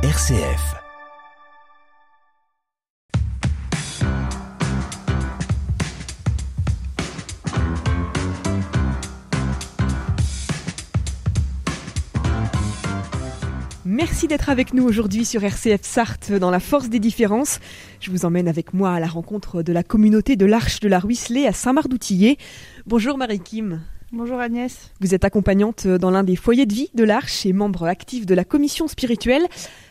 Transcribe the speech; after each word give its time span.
RCF. 0.00 0.76
Merci 13.84 14.28
d'être 14.28 14.48
avec 14.50 14.72
nous 14.72 14.84
aujourd'hui 14.84 15.24
sur 15.24 15.42
RCF 15.42 15.82
Sarthe 15.82 16.30
dans 16.30 16.52
la 16.52 16.60
force 16.60 16.88
des 16.88 17.00
différences. 17.00 17.58
Je 17.98 18.12
vous 18.12 18.24
emmène 18.24 18.46
avec 18.46 18.72
moi 18.72 18.92
à 18.92 19.00
la 19.00 19.08
rencontre 19.08 19.64
de 19.64 19.72
la 19.72 19.82
communauté 19.82 20.36
de 20.36 20.46
l'Arche 20.46 20.78
de 20.78 20.86
la 20.86 21.00
Ruisselée 21.00 21.48
à 21.48 21.52
Saint-Marc-d'Outillet. 21.52 22.36
Bonjour 22.86 23.18
Marie-Kim. 23.18 23.80
Bonjour 24.10 24.40
Agnès. 24.40 24.90
Vous 25.00 25.14
êtes 25.14 25.26
accompagnante 25.26 25.86
dans 25.86 26.10
l'un 26.10 26.24
des 26.24 26.34
foyers 26.34 26.64
de 26.64 26.72
vie 26.72 26.88
de 26.94 27.04
l'Arche 27.04 27.44
et 27.44 27.52
membre 27.52 27.84
actif 27.84 28.24
de 28.24 28.34
la 28.34 28.42
commission 28.42 28.88
spirituelle. 28.88 29.46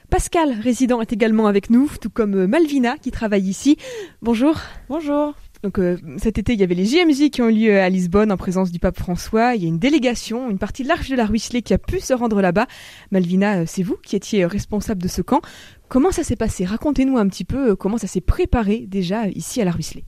Pascal, 0.10 0.54
résident, 0.62 1.02
est 1.02 1.12
également 1.12 1.48
avec 1.48 1.70
nous, 1.70 1.92
tout 2.02 2.10
comme 2.10 2.46
Malvina 2.46 2.98
qui 2.98 3.12
travaille 3.12 3.44
ici. 3.44 3.78
Bonjour. 4.22 4.56
Bonjour. 4.88 5.34
Donc 5.64 5.80
euh, 5.80 5.98
cet 6.18 6.38
été, 6.38 6.54
il 6.54 6.60
y 6.60 6.64
avait 6.64 6.76
les 6.76 6.86
JMJ 6.86 7.30
qui 7.30 7.42
ont 7.42 7.48
lieu 7.48 7.78
à 7.78 7.90
Lisbonne 7.90 8.32
en 8.32 8.38
présence 8.38 8.72
du 8.72 8.80
pape 8.80 8.98
François. 8.98 9.56
Il 9.56 9.64
y 9.64 9.66
a 9.66 9.68
une 9.68 9.80
délégation, 9.80 10.50
une 10.50 10.60
partie 10.60 10.84
de 10.84 10.88
l'Arche 10.88 11.10
de 11.10 11.16
la 11.16 11.26
Ruisselée 11.26 11.62
qui 11.62 11.74
a 11.74 11.78
pu 11.78 12.00
se 12.00 12.14
rendre 12.14 12.42
là-bas. 12.42 12.68
Malvina, 13.12 13.60
euh, 13.60 13.64
c'est 13.68 13.84
vous 13.84 13.98
qui 14.02 14.16
étiez 14.16 14.44
euh, 14.44 14.48
responsable 14.48 15.02
de 15.02 15.10
ce 15.10 15.22
camp. 15.22 15.42
Comment 15.90 16.12
ça 16.12 16.24
s'est 16.24 16.36
passé? 16.38 16.64
Racontez-nous 16.64 17.18
un 17.18 17.28
petit 17.28 17.46
peu 17.46 17.76
comment 17.76 17.98
ça 17.98 18.08
s'est 18.08 18.22
préparé 18.22 18.86
déjà 18.88 19.28
ici 19.28 19.62
à 19.62 19.66
la 19.66 19.72
Ruisselée. 19.72 20.06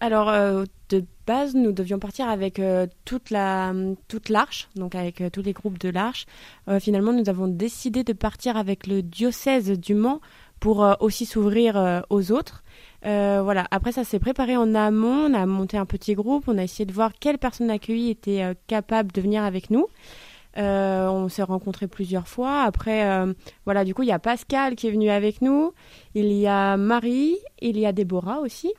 Alors 0.00 0.32
de 0.88 1.04
base, 1.26 1.54
nous 1.54 1.72
devions 1.72 1.98
partir 1.98 2.28
avec 2.28 2.60
toute 3.04 3.30
la 3.30 3.72
toute 4.08 4.28
l'arche, 4.28 4.68
donc 4.76 4.94
avec 4.94 5.22
tous 5.32 5.42
les 5.42 5.52
groupes 5.52 5.78
de 5.78 5.88
l'arche. 5.88 6.26
finalement, 6.80 7.12
nous 7.12 7.28
avons 7.28 7.48
décidé 7.48 8.04
de 8.04 8.12
partir 8.12 8.56
avec 8.56 8.86
le 8.86 9.02
diocèse 9.02 9.70
du 9.78 9.94
Mans 9.94 10.20
pour 10.60 10.86
aussi 11.00 11.26
s'ouvrir 11.26 12.04
aux 12.10 12.32
autres. 12.32 12.62
Euh, 13.04 13.40
voilà. 13.42 13.66
Après, 13.70 13.92
ça 13.92 14.04
s'est 14.04 14.18
préparé 14.18 14.56
en 14.56 14.74
amont. 14.74 15.30
On 15.30 15.34
a 15.34 15.46
monté 15.46 15.76
un 15.76 15.86
petit 15.86 16.14
groupe. 16.14 16.44
On 16.46 16.58
a 16.58 16.62
essayé 16.62 16.86
de 16.86 16.92
voir 16.92 17.12
quelles 17.18 17.38
personnes 17.38 17.70
accueillies 17.70 18.10
étaient 18.10 18.42
euh, 18.42 18.54
capables 18.66 19.12
de 19.12 19.20
venir 19.20 19.42
avec 19.42 19.70
nous. 19.70 19.86
Euh, 20.58 21.08
on 21.08 21.28
s'est 21.28 21.42
rencontrés 21.42 21.88
plusieurs 21.88 22.28
fois. 22.28 22.62
Après, 22.62 23.06
voilà, 23.64 23.84
du 23.84 23.94
coup, 23.94 24.02
il 24.02 24.08
y 24.08 24.12
a 24.12 24.18
Pascal 24.18 24.76
qui 24.76 24.86
est 24.86 24.90
venu 24.90 25.08
avec 25.08 25.40
nous. 25.40 25.72
Il 26.14 26.30
y 26.32 26.46
a 26.46 26.76
Marie. 26.76 27.38
Il 27.60 27.78
y 27.78 27.86
a 27.86 27.92
Déborah 27.92 28.40
aussi. 28.40 28.72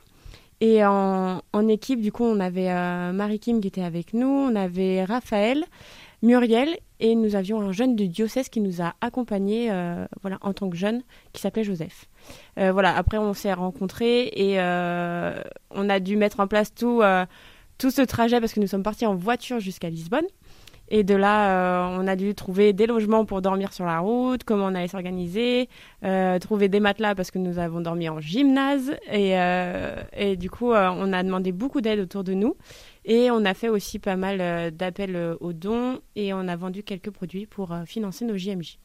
Et 0.66 0.82
en, 0.82 1.68
équipe, 1.68 2.00
du 2.00 2.10
coup, 2.10 2.24
on 2.24 2.40
avait 2.40 2.72
Marie 3.12 3.38
Kim 3.38 3.60
qui 3.60 3.68
était 3.68 3.82
avec 3.82 4.14
nous. 4.14 4.26
On 4.26 4.56
avait 4.56 5.04
Raphaël, 5.04 5.64
Muriel. 6.22 6.78
Et 7.00 7.14
nous 7.14 7.36
avions 7.36 7.60
un 7.60 7.72
jeune 7.72 7.96
du 7.96 8.08
diocèse 8.08 8.48
qui 8.48 8.62
nous 8.62 8.80
a 8.80 8.94
accompagnés 9.02 9.70
voilà, 10.22 10.38
en 10.40 10.54
tant 10.54 10.70
que 10.70 10.76
jeune, 10.76 11.02
qui 11.34 11.42
s'appelait 11.42 11.64
Joseph. 11.64 12.06
Euh, 12.58 12.72
voilà, 12.72 12.96
après 12.96 13.18
on 13.18 13.34
s'est 13.34 13.52
rencontrés 13.52 14.28
et 14.28 14.60
euh, 14.60 15.34
on 15.70 15.88
a 15.88 16.00
dû 16.00 16.16
mettre 16.16 16.40
en 16.40 16.46
place 16.46 16.74
tout, 16.74 17.02
euh, 17.02 17.26
tout 17.78 17.90
ce 17.90 18.02
trajet 18.02 18.40
parce 18.40 18.52
que 18.52 18.60
nous 18.60 18.66
sommes 18.66 18.82
partis 18.82 19.06
en 19.06 19.14
voiture 19.14 19.60
jusqu'à 19.60 19.90
Lisbonne. 19.90 20.26
Et 20.88 21.02
de 21.02 21.14
là, 21.14 21.88
on 21.98 22.06
a 22.06 22.16
dû 22.16 22.34
trouver 22.34 22.72
des 22.72 22.86
logements 22.86 23.24
pour 23.24 23.40
dormir 23.42 23.72
sur 23.72 23.84
la 23.84 24.00
route, 24.00 24.44
comment 24.44 24.66
on 24.66 24.74
allait 24.74 24.88
s'organiser, 24.88 25.68
trouver 26.40 26.68
des 26.68 26.80
matelas 26.80 27.14
parce 27.14 27.30
que 27.30 27.38
nous 27.38 27.58
avons 27.58 27.80
dormi 27.80 28.08
en 28.08 28.20
gymnase. 28.20 28.94
Et, 29.10 29.34
et 30.12 30.36
du 30.36 30.50
coup, 30.50 30.72
on 30.72 31.12
a 31.12 31.22
demandé 31.22 31.52
beaucoup 31.52 31.80
d'aide 31.80 32.00
autour 32.00 32.22
de 32.22 32.34
nous. 32.34 32.56
Et 33.06 33.30
on 33.30 33.44
a 33.44 33.54
fait 33.54 33.68
aussi 33.68 33.98
pas 33.98 34.16
mal 34.16 34.70
d'appels 34.72 35.36
aux 35.40 35.52
dons 35.52 36.00
et 36.16 36.34
on 36.34 36.48
a 36.48 36.56
vendu 36.56 36.82
quelques 36.82 37.10
produits 37.10 37.46
pour 37.46 37.74
financer 37.86 38.24
nos 38.24 38.36
JMJ. 38.36 38.78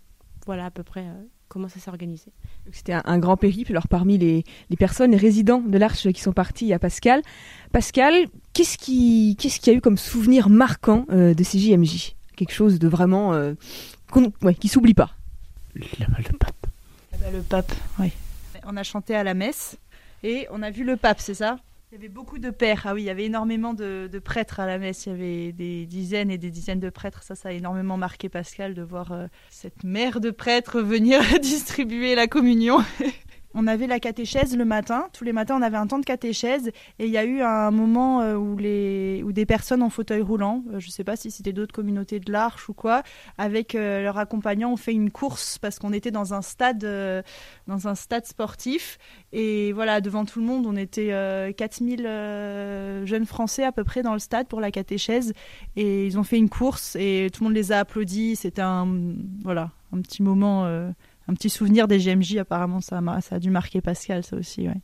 Voilà 0.45 0.65
à 0.65 0.71
peu 0.71 0.83
près 0.83 1.05
comment 1.49 1.67
ça 1.67 1.79
s'est 1.79 1.89
organisé. 1.89 2.31
C'était 2.71 2.93
un, 2.93 3.17
grand 3.19 3.37
périple. 3.37 3.71
Alors 3.71 3.87
parmi 3.87 4.17
les, 4.17 4.43
personnes, 4.77 5.11
les 5.11 5.17
résidents 5.17 5.61
de 5.61 5.77
l'Arche 5.77 6.11
qui 6.11 6.21
sont 6.21 6.33
partis, 6.33 6.65
il 6.65 6.69
y 6.69 6.73
a 6.73 6.79
Pascal. 6.79 7.21
Pascal, 7.71 8.27
qu'est-ce 8.53 8.77
qui, 8.77 9.35
qu'est-ce 9.39 9.59
qu'il 9.59 9.71
y 9.71 9.75
a 9.75 9.77
eu 9.77 9.81
comme 9.81 9.97
souvenir 9.97 10.49
marquant 10.49 11.05
euh, 11.11 11.33
de 11.33 11.43
ces 11.43 11.59
JMJ 11.59 12.15
Quelque 12.35 12.53
chose 12.53 12.79
de 12.79 12.87
vraiment 12.87 13.33
euh, 13.33 13.53
qui 14.59 14.67
s'oublie 14.67 14.93
pas. 14.93 15.11
Le, 15.75 15.85
pape. 16.37 16.67
Eh 17.13 17.17
ben, 17.17 17.33
le 17.33 17.41
pape, 17.41 17.71
oui. 17.99 18.11
On 18.65 18.75
a 18.77 18.83
chanté 18.83 19.15
à 19.15 19.23
la 19.23 19.33
messe 19.33 19.77
et 20.23 20.47
on 20.51 20.61
a 20.61 20.69
vu 20.69 20.83
le 20.83 20.97
pape, 20.97 21.19
c'est 21.19 21.33
ça? 21.33 21.57
Il 21.91 21.95
y 21.95 21.97
avait 21.97 22.09
beaucoup 22.09 22.37
de 22.37 22.51
pères. 22.51 22.83
Ah 22.85 22.93
oui, 22.93 23.01
il 23.01 23.05
y 23.05 23.09
avait 23.09 23.25
énormément 23.25 23.73
de, 23.73 24.21
prêtres 24.23 24.59
à 24.59 24.67
la 24.67 24.77
messe. 24.77 25.07
Il 25.07 25.09
y 25.09 25.11
avait 25.11 25.51
des 25.51 25.87
dizaines 25.87 26.29
et 26.29 26.37
des 26.37 26.51
dizaines 26.51 26.79
de 26.79 26.91
prêtres. 26.91 27.23
Ça, 27.23 27.33
ça 27.33 27.49
a 27.49 27.51
énormément 27.51 27.97
marqué 27.97 28.29
Pascal 28.29 28.75
de 28.75 28.83
voir 28.83 29.11
euh, 29.11 29.25
cette 29.49 29.83
mère 29.83 30.19
de 30.19 30.29
prêtres 30.29 30.81
venir 30.81 31.19
distribuer 31.41 32.13
la 32.13 32.27
communion. 32.27 32.83
On 33.55 33.65
avait 33.65 33.87
la 33.87 33.99
catéchèse 33.99 34.55
le 34.55 34.63
matin. 34.63 35.07
Tous 35.11 35.23
les 35.23 35.33
matins, 35.33 35.57
on 35.57 35.63
avait 35.63 35.77
un 35.77 35.87
temps 35.87 35.97
de 35.97 36.05
catéchèse. 36.05 36.67
Et 36.99 37.05
il 37.05 37.11
y 37.11 37.17
a 37.17 37.25
eu 37.25 37.41
un 37.41 37.71
moment 37.71 38.21
euh, 38.21 38.35
où, 38.35 38.57
les, 38.57 39.23
où 39.25 39.31
des 39.31 39.47
personnes 39.47 39.81
en 39.81 39.89
fauteuil 39.89 40.21
roulant, 40.21 40.63
euh, 40.69 40.79
je 40.79 40.87
ne 40.87 40.91
sais 40.91 41.03
pas 41.03 41.15
si 41.15 41.31
c'était 41.31 41.51
d'autres 41.51 41.73
communautés 41.73 42.19
de 42.19 42.31
l'Arche 42.31 42.69
ou 42.69 42.73
quoi, 42.73 43.01
avec 43.39 43.73
euh, 43.73 44.03
leurs 44.03 44.19
accompagnants, 44.19 44.73
ont 44.73 44.77
fait 44.77 44.93
une 44.93 45.09
course 45.09 45.57
parce 45.57 45.79
qu'on 45.79 45.93
était 45.93 46.11
dans 46.11 46.35
un 46.35 46.43
stade, 46.43 46.85
dans 47.67 47.87
un 47.87 47.95
stade 47.95 48.25
sportif. 48.25 48.99
Et 49.33 49.73
voilà, 49.73 49.99
devant 49.99 50.25
tout 50.25 50.39
le 50.39 50.45
monde, 50.45 50.67
on 50.67 50.75
était 50.75 51.07
4000 51.57 52.03
jeunes 53.05 53.25
Français 53.25 53.63
à 53.63 53.71
peu 53.71 53.83
près 53.83 54.03
dans 54.03 54.13
le 54.13 54.19
stade 54.19 54.47
pour 54.47 54.61
la 54.61 54.69
catéchèse. 54.69 55.33
Et 55.75 56.05
ils 56.05 56.19
ont 56.19 56.23
fait 56.23 56.37
une 56.37 56.49
course 56.49 56.95
et 56.95 57.29
tout 57.33 57.43
le 57.43 57.49
monde 57.49 57.55
les 57.55 57.71
a 57.71 57.79
applaudis. 57.79 58.35
C'était 58.35 58.61
un, 58.61 58.87
voilà, 59.43 59.71
un 59.91 60.01
petit 60.01 60.21
moment 60.21 60.65
un 61.29 61.33
petit 61.33 61.49
souvenir 61.49 61.87
des 61.87 61.99
GMJ, 61.99 62.37
apparemment, 62.37 62.81
ça 62.81 62.97
a, 62.97 63.21
ça 63.21 63.35
a 63.35 63.39
dû 63.39 63.49
marquer 63.49 63.81
Pascal, 63.81 64.23
ça 64.23 64.35
aussi, 64.35 64.67
ouais. 64.67 64.81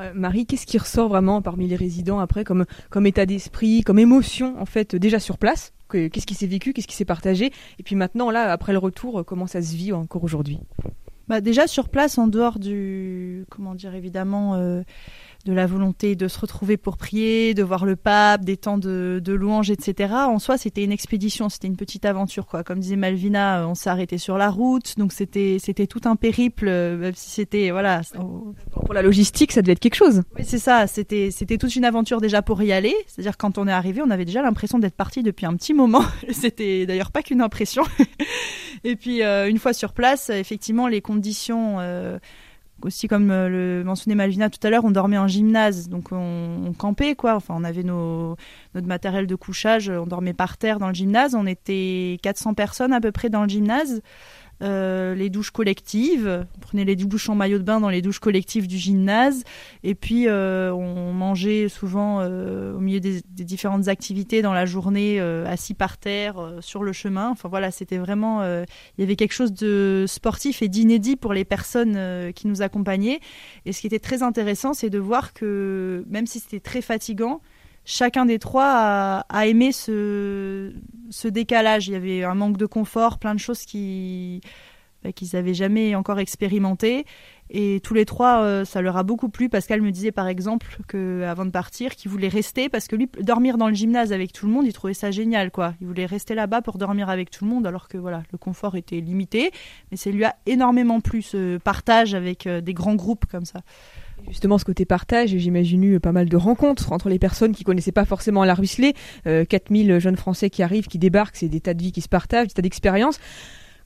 Euh, 0.00 0.12
Marie, 0.14 0.44
qu'est-ce 0.44 0.66
qui 0.66 0.76
ressort 0.76 1.08
vraiment 1.08 1.40
parmi 1.40 1.68
les 1.68 1.76
résidents 1.76 2.18
après 2.18 2.44
comme, 2.44 2.66
comme 2.90 3.06
état 3.06 3.26
d'esprit, 3.26 3.82
comme 3.82 3.98
émotion 3.98 4.60
en 4.60 4.66
fait 4.66 4.96
déjà 4.96 5.20
sur 5.20 5.38
place? 5.38 5.72
Qu'est-ce 5.90 6.26
qui 6.26 6.34
s'est 6.34 6.46
vécu, 6.46 6.72
qu'est-ce 6.72 6.88
qui 6.88 6.96
s'est 6.96 7.04
partagé? 7.04 7.52
Et 7.78 7.82
puis 7.82 7.94
maintenant 7.94 8.30
là, 8.30 8.52
après 8.52 8.72
le 8.72 8.78
retour, 8.78 9.24
comment 9.24 9.46
ça 9.46 9.62
se 9.62 9.74
vit 9.74 9.92
encore 9.92 10.24
aujourd'hui? 10.24 10.58
Bah, 11.28 11.40
Déjà 11.40 11.66
sur 11.66 11.88
place, 11.88 12.18
en 12.18 12.26
dehors 12.26 12.58
du, 12.58 13.44
comment 13.50 13.74
dire 13.74 13.94
évidemment, 13.94 14.54
euh, 14.56 14.82
de 15.44 15.52
la 15.52 15.66
volonté 15.66 16.16
de 16.16 16.28
se 16.28 16.38
retrouver 16.38 16.76
pour 16.76 16.96
prier, 16.96 17.54
de 17.54 17.62
voir 17.62 17.86
le 17.86 17.96
pape, 17.96 18.44
des 18.44 18.56
temps 18.56 18.76
de, 18.76 19.20
de 19.22 19.32
louanges, 19.32 19.70
etc. 19.70 20.12
En 20.14 20.38
soi, 20.38 20.58
c'était 20.58 20.84
une 20.84 20.92
expédition, 20.92 21.48
c'était 21.48 21.68
une 21.68 21.76
petite 21.76 22.04
aventure, 22.04 22.46
quoi. 22.46 22.64
Comme 22.64 22.80
disait 22.80 22.96
Malvina, 22.96 23.60
euh, 23.60 23.66
on 23.66 23.74
s'est 23.74 23.88
arrêté 23.88 24.18
sur 24.18 24.36
la 24.36 24.50
route, 24.50 24.98
donc 24.98 25.12
c'était 25.12 25.58
c'était 25.60 25.86
tout 25.86 26.00
un 26.04 26.16
périple, 26.16 26.66
euh, 26.68 26.96
même 26.96 27.14
si 27.14 27.30
c'était 27.30 27.70
voilà. 27.70 28.02
Pour 28.72 28.92
la 28.92 29.02
logistique, 29.02 29.52
ça 29.52 29.62
devait 29.62 29.72
être 29.72 29.80
quelque 29.80 29.94
chose. 29.94 30.22
Oui, 30.36 30.42
c'est 30.44 30.58
ça. 30.58 30.86
C'était 30.86 31.30
c'était 31.30 31.56
toute 31.56 31.76
une 31.76 31.84
aventure 31.84 32.20
déjà 32.20 32.42
pour 32.42 32.62
y 32.62 32.72
aller. 32.72 32.94
C'est-à-dire 33.06 33.36
quand 33.36 33.58
on 33.58 33.68
est 33.68 33.72
arrivé, 33.72 34.02
on 34.04 34.10
avait 34.10 34.24
déjà 34.24 34.42
l'impression 34.42 34.78
d'être 34.78 34.96
parti 34.96 35.22
depuis 35.22 35.46
un 35.46 35.54
petit 35.54 35.72
moment. 35.72 36.02
c'était 36.30 36.84
d'ailleurs 36.84 37.12
pas 37.12 37.22
qu'une 37.22 37.40
impression. 37.40 37.84
Et 38.84 38.96
puis 38.96 39.22
euh, 39.22 39.48
une 39.48 39.58
fois 39.58 39.72
sur 39.72 39.92
place, 39.92 40.30
effectivement, 40.30 40.88
les 40.88 41.00
conditions 41.00 41.78
aussi 42.82 43.08
comme 43.08 43.30
euh, 43.30 43.48
le 43.48 43.84
mentionnait 43.84 44.14
Malvina 44.14 44.50
tout 44.50 44.64
à 44.66 44.70
l'heure, 44.70 44.84
on 44.84 44.90
dormait 44.90 45.18
en 45.18 45.26
gymnase, 45.28 45.88
donc 45.88 46.12
on, 46.12 46.72
campait 46.78 47.14
quoi. 47.14 47.34
Enfin, 47.34 47.54
on 47.56 47.64
avait 47.64 47.82
nos, 47.82 48.36
notre 48.74 48.86
matériel 48.86 49.26
de 49.26 49.34
couchage, 49.34 49.88
on 49.88 50.06
dormait 50.06 50.34
par 50.34 50.56
terre 50.56 50.78
dans 50.78 50.88
le 50.88 50.94
gymnase. 50.94 51.34
On 51.34 51.46
était 51.46 52.18
400 52.22 52.54
personnes 52.54 52.92
à 52.92 53.00
peu 53.00 53.12
près 53.12 53.30
dans 53.30 53.42
le 53.42 53.48
gymnase. 53.48 54.02
Euh, 54.60 55.14
les 55.14 55.30
douches 55.30 55.50
collectives. 55.50 56.44
On 56.56 56.60
prenait 56.60 56.84
les 56.84 56.96
douches 56.96 57.28
en 57.28 57.34
maillot 57.34 57.58
de 57.58 57.62
bain 57.62 57.80
dans 57.80 57.88
les 57.88 58.02
douches 58.02 58.18
collectives 58.18 58.66
du 58.66 58.76
gymnase. 58.76 59.44
Et 59.84 59.94
puis, 59.94 60.26
euh, 60.26 60.72
on 60.72 61.12
mangeait 61.12 61.68
souvent 61.68 62.20
euh, 62.20 62.74
au 62.74 62.80
milieu 62.80 62.98
des, 62.98 63.22
différentes 63.30 63.88
activités 63.88 64.42
dans 64.42 64.52
la 64.52 64.66
journée, 64.66 65.20
assis 65.20 65.74
par 65.74 65.96
terre, 65.96 66.36
sur 66.60 66.82
le 66.82 66.92
chemin. 66.92 67.30
Enfin 67.30 67.48
voilà, 67.48 67.70
c'était 67.70 67.98
vraiment. 67.98 68.42
il 68.42 69.00
y 69.00 69.02
avait 69.02 69.16
quelque 69.16 69.32
chose 69.32 69.52
de 69.52 70.04
sportif 70.06 70.62
et 70.62 70.68
d'inédit 70.68 71.16
pour 71.16 71.32
les 71.32 71.44
personnes 71.44 72.32
qui 72.34 72.48
nous 72.48 72.62
accompagnaient. 72.62 73.20
Et 73.64 73.72
ce 73.72 73.80
qui 73.80 73.86
était 73.86 73.98
très 73.98 74.22
intéressant, 74.22 74.74
c'est 74.74 74.90
de 74.90 74.98
voir 74.98 75.32
que 75.32 76.04
même 76.08 76.26
si 76.26 76.40
c'était 76.40 76.60
très 76.60 76.82
fatigant, 76.82 77.40
chacun 77.84 78.26
des 78.26 78.38
trois 78.38 79.24
a, 79.28 79.46
aimé 79.46 79.72
ce, 79.72 80.72
décalage. 81.24 81.88
Il 81.88 81.92
y 81.92 81.96
avait 81.96 82.24
un 82.24 82.34
manque 82.34 82.56
de 82.56 82.66
confort, 82.66 83.18
plein 83.18 83.34
de 83.34 83.40
choses 83.40 83.64
qui 83.64 84.40
bah, 85.04 85.12
qu'ils 85.12 85.28
n'avaient 85.34 85.54
jamais 85.54 85.94
encore 85.94 86.18
expérimenté. 86.18 87.06
Et 87.50 87.80
tous 87.82 87.94
les 87.94 88.04
trois, 88.04 88.42
euh, 88.42 88.64
ça 88.64 88.82
leur 88.82 88.96
a 88.96 89.04
beaucoup 89.04 89.28
plu. 89.28 89.48
Pascal 89.48 89.80
me 89.80 89.90
disait 89.90 90.12
par 90.12 90.26
exemple 90.28 90.78
que 90.86 91.22
avant 91.22 91.46
de 91.46 91.50
partir, 91.50 91.94
qu'il 91.94 92.10
voulait 92.10 92.28
rester 92.28 92.68
parce 92.68 92.88
que 92.88 92.96
lui, 92.96 93.08
dormir 93.20 93.58
dans 93.58 93.68
le 93.68 93.74
gymnase 93.74 94.12
avec 94.12 94.32
tout 94.32 94.46
le 94.46 94.52
monde, 94.52 94.66
il 94.66 94.72
trouvait 94.72 94.94
ça 94.94 95.10
génial, 95.10 95.50
quoi. 95.50 95.74
Il 95.80 95.86
voulait 95.86 96.04
rester 96.04 96.34
là-bas 96.34 96.62
pour 96.62 96.78
dormir 96.78 97.08
avec 97.08 97.30
tout 97.30 97.44
le 97.44 97.50
monde, 97.50 97.66
alors 97.66 97.88
que 97.88 97.96
voilà, 97.96 98.22
le 98.32 98.38
confort 98.38 98.76
était 98.76 99.00
limité. 99.00 99.50
Mais 99.90 99.96
ça 99.96 100.10
lui 100.10 100.24
a 100.24 100.36
énormément 100.46 101.00
plu 101.00 101.22
ce 101.22 101.58
partage 101.58 102.14
avec 102.14 102.46
euh, 102.46 102.60
des 102.60 102.74
grands 102.74 102.96
groupes 102.96 103.26
comme 103.26 103.44
ça. 103.44 103.60
Justement, 104.26 104.58
ce 104.58 104.64
côté 104.64 104.84
partage, 104.84 105.30
j'imagine 105.30 105.84
eu 105.84 106.00
pas 106.00 106.12
mal 106.12 106.28
de 106.28 106.36
rencontres 106.36 106.92
entre 106.92 107.08
les 107.08 107.18
personnes 107.18 107.52
qui 107.52 107.64
connaissaient 107.64 107.92
pas 107.92 108.04
forcément 108.04 108.44
la 108.44 108.54
Ruisselée. 108.54 108.94
Euh, 109.26 109.44
4000 109.44 109.98
jeunes 110.00 110.16
Français 110.16 110.50
qui 110.50 110.62
arrivent, 110.62 110.86
qui 110.86 110.98
débarquent, 110.98 111.36
c'est 111.36 111.48
des 111.48 111.60
tas 111.60 111.74
de 111.74 111.82
vies 111.82 111.92
qui 111.92 112.02
se 112.02 112.08
partagent, 112.08 112.48
des 112.48 112.54
tas 112.54 112.62
d'expériences. 112.62 113.20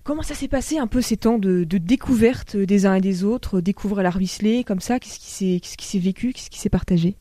Comment 0.05 0.23
ça 0.23 0.35
s'est 0.35 0.49
passé 0.49 0.79
un 0.79 0.89
peu 0.89 1.01
ces 1.01 1.17
temps 1.17 1.39
de, 1.39 1.65
découverte 1.65 2.57
des 2.57 2.87
uns 2.87 2.95
et 2.95 3.01
des 3.01 3.23
autres, 3.23 3.61
découvrir 3.61 4.03
la 4.03 4.11
ruisselée 4.11 4.65
comme 4.65 4.81
ça 4.81 4.99
Qu'est-ce 4.99 5.19
qui 5.77 5.87
s'est 5.87 5.99
vécu 5.99 6.33
Qu'est-ce 6.33 6.51
qui 6.51 6.59
s'est 6.59 6.69
partagé? 6.69 7.17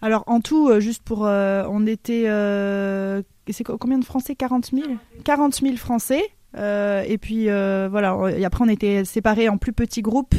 Alors 0.00 0.24
en 0.26 0.40
tout, 0.40 0.68
euh, 0.68 0.80
juste 0.80 1.02
pour, 1.02 1.26
euh, 1.26 1.64
on 1.68 1.86
était, 1.86 2.24
euh, 2.26 3.22
c'est 3.48 3.64
combien 3.64 3.98
de 3.98 4.04
Français? 4.04 4.34
40 4.34 4.70
000 4.72 4.86
40 5.24 5.54
000 5.54 5.76
Français. 5.76 6.22
et 6.56 7.18
puis 7.20 7.44
voilà, 7.46 8.16
et 8.36 8.44
après 8.44 8.64
on 8.64 8.68
était 8.68 9.04
séparés 9.04 9.48
en 9.48 9.56
plus 9.56 9.72
petits 9.72 10.02
groupes. 10.02 10.34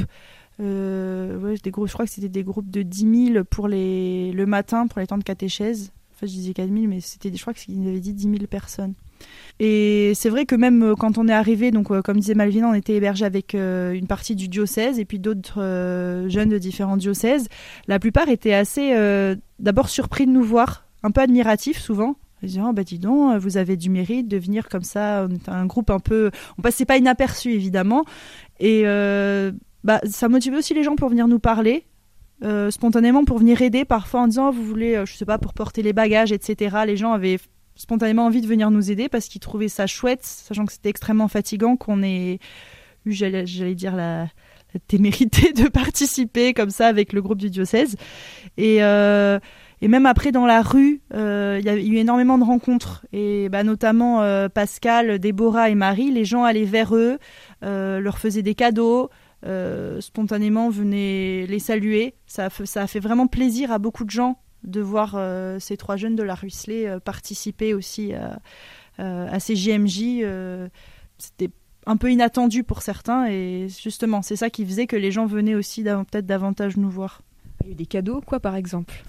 Des 0.60 1.72
groupes, 1.72 1.88
je 1.88 1.94
crois 1.94 2.06
que 2.06 2.12
c'était 2.12 2.30
des 2.30 2.44
groupes 2.44 2.70
de 2.70 2.82
10 2.82 3.32
000 3.34 3.44
pour 3.46 3.68
les, 3.68 4.32
le 4.32 4.46
matin, 4.46 4.88
pour 4.88 5.00
les 5.00 5.08
temps 5.08 5.18
de 5.18 5.24
catéchèse. 5.24 5.92
Enfin, 6.14 6.28
je 6.28 6.34
disais 6.34 6.54
4 6.54 6.70
000, 6.70 6.82
mais 6.88 7.00
c'était, 7.00 7.32
je 7.34 7.42
crois 7.42 7.54
qu'ils 7.54 7.88
avaient 7.88 8.00
dit 8.00 8.14
10 8.14 8.24
000 8.24 8.36
personnes. 8.50 8.94
Et 9.60 10.14
c'est 10.16 10.30
vrai 10.30 10.46
que 10.46 10.56
même 10.56 10.84
euh, 10.84 10.96
quand 10.96 11.18
on 11.18 11.28
est 11.28 11.34
arrivé, 11.34 11.72
donc 11.72 11.92
euh, 11.92 12.02
comme 12.02 12.20
disait 12.20 12.34
Malvina, 12.34 12.68
on 12.70 12.74
était 12.74 12.94
hébergé 12.94 13.26
avec 13.26 13.56
euh, 13.56 13.92
une 13.92 14.08
partie 14.08 14.36
du 14.36 14.48
diocèse 14.48 15.00
et 15.00 15.06
puis 15.06 15.20
d'autres 15.20 15.60
jeunes 16.28 16.50
de 16.50 16.58
différents 16.58 16.98
diocèses. 16.98 17.48
La 17.88 18.00
plupart 18.00 18.30
étaient 18.30 18.54
assez 18.54 18.94
d'abord 19.60 19.90
surpris 19.90 20.26
de 20.26 20.32
nous 20.32 20.44
voir, 20.44 20.86
un 21.04 21.12
peu 21.12 21.22
admiratifs 21.22 21.80
souvent. 21.80 22.16
Ils 22.42 22.48
disaient 22.48 22.62
oh, 22.64 22.72
bah 22.72 22.84
dis 22.84 23.00
donc, 23.00 23.38
vous 23.38 23.58
avez 23.58 23.76
du 23.76 23.90
mérite 23.90 24.30
de 24.30 24.38
venir 24.38 24.70
comme 24.70 24.84
ça. 24.84 25.28
On 25.30 25.36
était 25.36 25.50
un 25.50 25.66
groupe 25.66 25.90
un 25.90 26.00
peu, 26.00 26.32
on 26.58 26.62
passait 26.62 26.86
pas 26.86 26.98
inaperçu 26.98 27.52
évidemment, 27.52 28.06
et 28.62 28.84
bah 29.84 30.02
ça 30.10 30.30
motivait 30.30 30.58
aussi 30.58 30.74
les 30.74 30.84
gens 30.84 30.96
pour 30.96 31.10
venir 31.10 31.28
nous 31.28 31.40
parler. 31.40 31.86
spontanément 32.70 33.26
pour 33.26 33.40
venir 33.40 33.62
aider 33.62 33.86
parfois 33.86 34.22
en 34.22 34.28
disant 34.28 34.52
vous 34.52 34.64
voulez 34.64 35.02
je 35.06 35.14
sais 35.16 35.26
pas 35.26 35.38
pour 35.38 35.54
porter 35.54 35.82
les 35.82 35.94
bagages 35.94 36.32
etc 36.32 36.84
les 36.86 36.96
gens 36.96 37.12
avaient 37.12 37.38
spontanément 37.80 38.26
envie 38.26 38.42
de 38.42 38.48
venir 38.48 38.72
nous 38.72 38.92
aider 38.92 39.08
parce 39.08 39.28
qu'ils 39.28 39.40
trouvaient 39.40 39.70
ça 39.70 39.88
chouette, 39.88 40.24
sachant 40.24 40.66
que 40.66 40.74
c'était 40.74 40.90
extrêmement 40.90 41.30
fatigant 41.30 41.78
qu'on 41.78 42.04
ait 42.04 42.40
eu, 43.06 43.14
j'allais 43.14 43.76
dire, 43.76 43.96
la, 43.96 44.28
témérité 44.88 45.54
de 45.54 45.68
participer 45.70 46.54
comme 46.54 46.70
ça 46.70 46.88
avec 46.88 47.14
le 47.14 47.22
groupe 47.22 47.40
du 47.40 47.50
diocèse. 47.50 47.96
Et, 48.58 48.84
euh, 48.84 49.40
et 49.82 49.88
même 49.88 50.06
après, 50.06 50.32
dans 50.32 50.46
la 50.46 50.62
rue, 50.62 51.02
euh, 51.14 51.58
il 51.60 51.66
y 51.66 51.70
a 51.70 51.76
eu 51.76 51.96
énormément 51.96 52.38
de 52.38 52.44
rencontres. 52.44 53.06
Et 53.14 53.48
bah, 53.48 53.64
notamment 53.64 54.22
euh, 54.22 54.50
Pascal, 54.50 55.18
Déborah 55.18 55.70
et 55.70 55.76
Marie, 55.76 56.12
les 56.12 56.26
gens 56.26 56.44
allaient 56.44 56.66
vers 56.66 56.94
eux, 56.96 57.18
leur 57.62 58.20
faisaient 58.20 58.44
des 58.44 58.56
cadeaux. 58.56 59.10
Spontanément 60.02 60.70
venaient 60.70 61.46
les 61.48 61.60
saluer. 61.60 62.16
Ça 62.28 62.50
ça 62.50 62.84
a 62.84 62.88
fait 62.88 63.00
vraiment 63.00 63.28
plaisir 63.28 63.72
à 63.72 63.80
beaucoup 63.80 64.06
de 64.06 64.12
gens 64.12 64.40
de 64.64 64.82
voir 64.82 65.14
euh, 65.16 65.60
ces 65.60 65.78
trois 65.78 65.96
jeunes 65.96 66.16
de 66.16 66.24
la 66.24 66.36
Ruisselée 66.36 66.86
euh, 66.86 67.00
participer 67.00 67.74
aussi 67.74 68.14
à, 68.14 68.40
euh, 69.00 69.40
ces 69.40 69.56
JMJ. 69.56 70.26
C'était 71.18 71.50
un 71.86 71.98
peu 71.98 72.12
inattendu 72.12 72.64
pour 72.64 72.82
certains 72.82 73.28
et 73.28 73.68
justement 73.82 74.22
c'est 74.22 74.36
ça 74.36 74.50
qui 74.50 74.66
faisait 74.66 74.88
que 74.88 74.96
les 74.96 75.12
gens 75.12 75.26
venaient 75.26 75.56
aussi 75.56 75.84
peut-être 75.84 76.26
davantage 76.26 76.78
nous 76.78 76.90
voir. 76.90 77.22
Il 77.62 77.68
y 77.68 77.70
a 77.70 77.72
eu 77.74 77.76
des 77.76 77.86
cadeaux 77.86 78.22
quoi 78.22 78.40
par 78.40 78.56
exemple? 78.56 79.04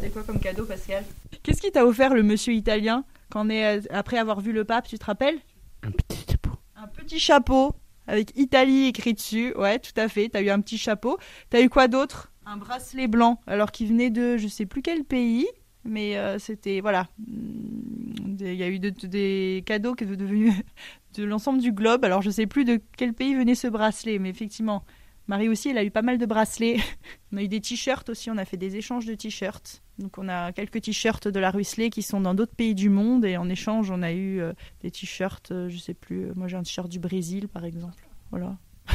C'est 0.00 0.10
quoi 0.10 0.22
comme 0.22 0.38
cadeau 0.38 0.64
Pascal? 0.64 1.04
Qu'est-ce 1.42 1.60
qui 1.60 1.70
t'a 1.70 1.84
offert 1.84 2.14
le 2.14 2.22
monsieur 2.22 2.54
italien 2.54 3.04
quand 3.30 3.48
est, 3.48 3.90
après 3.90 4.18
avoir 4.18 4.40
vu 4.40 4.52
le 4.52 4.64
pape, 4.64 4.86
tu 4.86 4.98
te 4.98 5.04
rappelles? 5.04 5.38
Un 5.82 5.90
petit 5.90 6.24
chapeau. 6.30 6.50
Un 6.76 6.86
petit 6.86 7.18
chapeau 7.18 7.74
avec 8.06 8.36
Italie 8.36 8.86
écrit 8.86 9.14
dessus. 9.14 9.54
Ouais, 9.56 9.78
tout 9.78 9.92
à 9.96 10.08
fait. 10.08 10.28
T'as 10.28 10.42
eu 10.42 10.50
un 10.50 10.60
petit 10.60 10.78
chapeau. 10.78 11.18
T'as 11.50 11.62
eu 11.62 11.68
quoi 11.68 11.88
d'autre? 11.88 12.32
Un 12.46 12.56
bracelet 12.56 13.08
blanc, 13.08 13.40
alors 13.46 13.72
qu'il 13.72 13.88
venait 13.88 14.10
de 14.10 14.36
je 14.36 14.48
sais 14.48 14.66
plus 14.66 14.82
quel 14.82 15.04
pays, 15.04 15.46
mais 15.84 16.18
euh, 16.18 16.38
c'était 16.38 16.80
voilà, 16.80 17.08
mm, 17.26 18.36
il 18.40 18.54
y 18.54 18.62
a 18.62 18.68
eu 18.68 18.78
des 18.78 19.62
cadeaux 19.64 19.94
qui 19.94 20.04
sont 20.04 20.10
devenus 20.10 20.52
de 21.14 21.24
l'ensemble 21.24 21.60
du 21.60 21.72
globe. 21.72 22.04
Alors 22.04 22.20
je 22.20 22.30
sais 22.30 22.46
plus 22.46 22.64
de 22.64 22.80
quel 22.96 23.14
pays 23.14 23.34
venait 23.34 23.54
ce 23.54 23.66
bracelet, 23.66 24.18
mais 24.18 24.28
effectivement, 24.28 24.84
Marie 25.26 25.48
aussi, 25.48 25.70
elle 25.70 25.78
a 25.78 25.84
eu 25.84 25.90
pas 25.90 26.02
mal 26.02 26.18
de 26.18 26.26
bracelets. 26.26 26.76
on 27.32 27.38
a 27.38 27.42
eu 27.42 27.48
des 27.48 27.60
t-shirts 27.60 28.08
aussi, 28.10 28.30
on 28.30 28.36
a 28.36 28.44
fait 28.44 28.58
des 28.58 28.76
échanges 28.76 29.06
de 29.06 29.14
t-shirts. 29.14 29.82
Donc 29.98 30.18
on 30.18 30.28
a 30.28 30.52
quelques 30.52 30.80
t-shirts 30.82 31.28
de 31.28 31.38
la 31.38 31.50
Ruisselée 31.50 31.90
qui 31.90 32.02
sont 32.02 32.20
dans 32.20 32.34
d'autres 32.34 32.54
pays 32.54 32.74
du 32.74 32.88
monde 32.88 33.24
et 33.24 33.36
en 33.36 33.48
échange 33.48 33.90
on 33.90 34.02
a 34.02 34.12
eu 34.12 34.40
euh, 34.40 34.52
des 34.80 34.90
t-shirts, 34.90 35.52
euh, 35.52 35.68
je 35.68 35.78
sais 35.78 35.94
plus, 35.94 36.32
moi 36.34 36.48
j'ai 36.48 36.56
un 36.56 36.62
t-shirt 36.62 36.88
du 36.88 36.98
Brésil 36.98 37.48
par 37.48 37.64
exemple. 37.64 38.08
Voilà. 38.30 38.56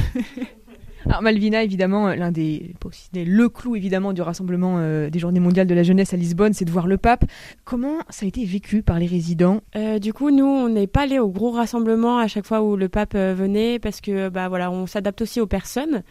Alors 1.06 1.22
Malvina, 1.22 1.62
évidemment, 1.62 2.08
euh, 2.08 2.14
l'un 2.14 2.30
des, 2.30 2.74
le 3.14 3.48
clou 3.48 3.74
évidemment 3.74 4.12
du 4.12 4.20
rassemblement 4.20 4.76
euh, 4.78 5.08
des 5.08 5.18
Journées 5.18 5.40
mondiales 5.40 5.66
de 5.66 5.74
la 5.74 5.82
jeunesse 5.82 6.12
à 6.12 6.16
Lisbonne, 6.16 6.52
c'est 6.52 6.66
de 6.66 6.70
voir 6.70 6.86
le 6.86 6.98
pape. 6.98 7.24
Comment 7.64 7.98
ça 8.10 8.26
a 8.26 8.28
été 8.28 8.44
vécu 8.44 8.82
par 8.82 8.98
les 8.98 9.06
résidents? 9.06 9.62
Euh, 9.76 9.98
Du 9.98 10.12
coup, 10.12 10.30
nous, 10.30 10.44
on 10.44 10.68
n'est 10.68 10.86
pas 10.86 11.02
allé 11.02 11.18
au 11.18 11.28
gros 11.28 11.52
rassemblement 11.52 12.18
à 12.18 12.28
chaque 12.28 12.46
fois 12.46 12.62
où 12.62 12.76
le 12.76 12.88
pape 12.88 13.14
venait 13.14 13.78
parce 13.78 14.00
que 14.00 14.28
bah 14.28 14.48
voilà, 14.48 14.70
on 14.70 14.86
s'adapte 14.86 15.22
aussi 15.22 15.40
aux 15.40 15.46
personnes 15.46 16.02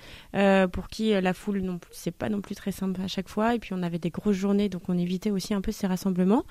pour 0.71 0.88
qui 0.88 1.12
la 1.12 1.33
foule 1.33 1.59
non 1.62 1.80
c'est 1.91 2.12
pas 2.12 2.30
non 2.30 2.41
plus 2.41 2.56
très 2.56 2.71
simple 2.71 3.00
à 3.01 3.07
chaque 3.07 3.30
fois 3.30 3.56
et 3.56 3.59
puis 3.59 3.71
on 3.74 3.83
avait 3.83 4.00
des 4.00 4.09
grosses 4.09 4.36
journées 4.36 4.69
donc 4.69 4.83
on 4.88 4.97
évitait 4.97 5.31
aussi 5.31 5.53
un 5.53 5.62
peu 5.62 5.71
ces 5.71 5.88
rassemblements. 5.88 6.44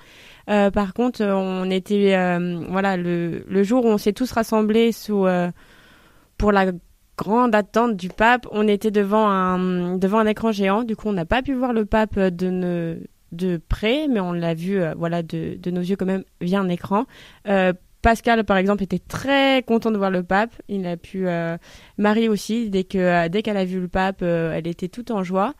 par 0.47 0.93
contre, 0.93 1.23
on 1.23 1.69
était 1.69 2.15
voilà 2.69 2.97
le, 2.97 3.43
le 3.47 3.63
jour 3.63 3.85
où 3.85 3.89
on 3.89 3.97
s'est 3.97 4.13
tous 4.13 4.31
rassemblés 4.31 4.91
sous 4.91 5.25
pour 6.37 6.51
la 6.51 6.71
grande 7.19 7.53
attente 7.53 7.97
du 7.97 8.07
pape. 8.07 8.47
On 8.51 8.67
était 8.67 8.91
devant 8.91 9.27
un, 9.27 9.97
devant 9.97 10.19
un 10.19 10.25
écran 10.25 10.51
géant. 10.51 10.83
Du 10.83 10.95
coup, 10.95 11.09
on 11.09 11.13
n'a 11.13 11.25
pas 11.25 11.41
pu 11.41 11.53
voir 11.53 11.73
le 11.73 11.85
pape 11.85 12.17
de, 12.17 13.01
de 13.33 13.61
près, 13.67 14.07
mais 14.07 14.21
on 14.21 14.31
l'a 14.31 14.53
vu 14.53 14.79
euh, 14.79 14.93
voilà, 14.97 15.21
de, 15.21 15.55
de, 15.55 15.71
nos 15.71 15.81
yeux 15.81 15.97
quand 15.97 16.05
même 16.05 16.23
via 16.39 16.59
un 16.61 16.69
écran. 16.69 17.05
Euh, 17.47 17.73
Pascal, 18.01 18.45
par 18.45 18.55
exemple, 18.55 18.81
était 18.83 18.99
très 18.99 19.61
content 19.63 19.91
de 19.91 19.97
voir 19.97 20.11
le 20.11 20.23
pape. 20.23 20.51
Il 20.69 20.87
a 20.87 20.95
pu. 20.95 21.27
Euh, 21.27 21.57
Marie 21.97 22.29
aussi, 22.29 22.69
dès 22.69 22.85
que 22.85 23.27
dès 23.27 23.41
qu'elle 23.41 23.57
a 23.57 23.65
vu 23.65 23.81
le 23.81 23.89
pape, 23.89 24.21
elle 24.21 24.67
était 24.67 24.87
toute 24.87 25.11
en 25.11 25.21
joie. 25.21 25.53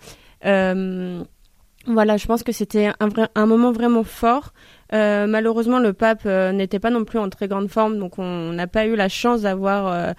Voilà, 1.87 2.17
je 2.17 2.27
pense 2.27 2.43
que 2.43 2.51
c'était 2.51 2.91
un, 2.99 3.45
moment 3.45 3.71
vraiment 3.71 4.03
fort. 4.03 4.53
Euh, 4.93 5.27
malheureusement, 5.27 5.79
le 5.79 5.93
pape 5.93 6.23
euh, 6.25 6.51
n'était 6.51 6.79
pas 6.79 6.89
non 6.89 7.05
plus 7.05 7.19
en 7.19 7.29
très 7.29 7.47
grande 7.47 7.69
forme, 7.69 7.99
donc 7.99 8.19
on 8.19 8.51
n'a 8.51 8.67
pas 8.67 8.85
eu 8.85 8.95
la 8.95 9.07
chance 9.07 9.41
d'avoir 9.41 9.87
euh, 9.87 10.13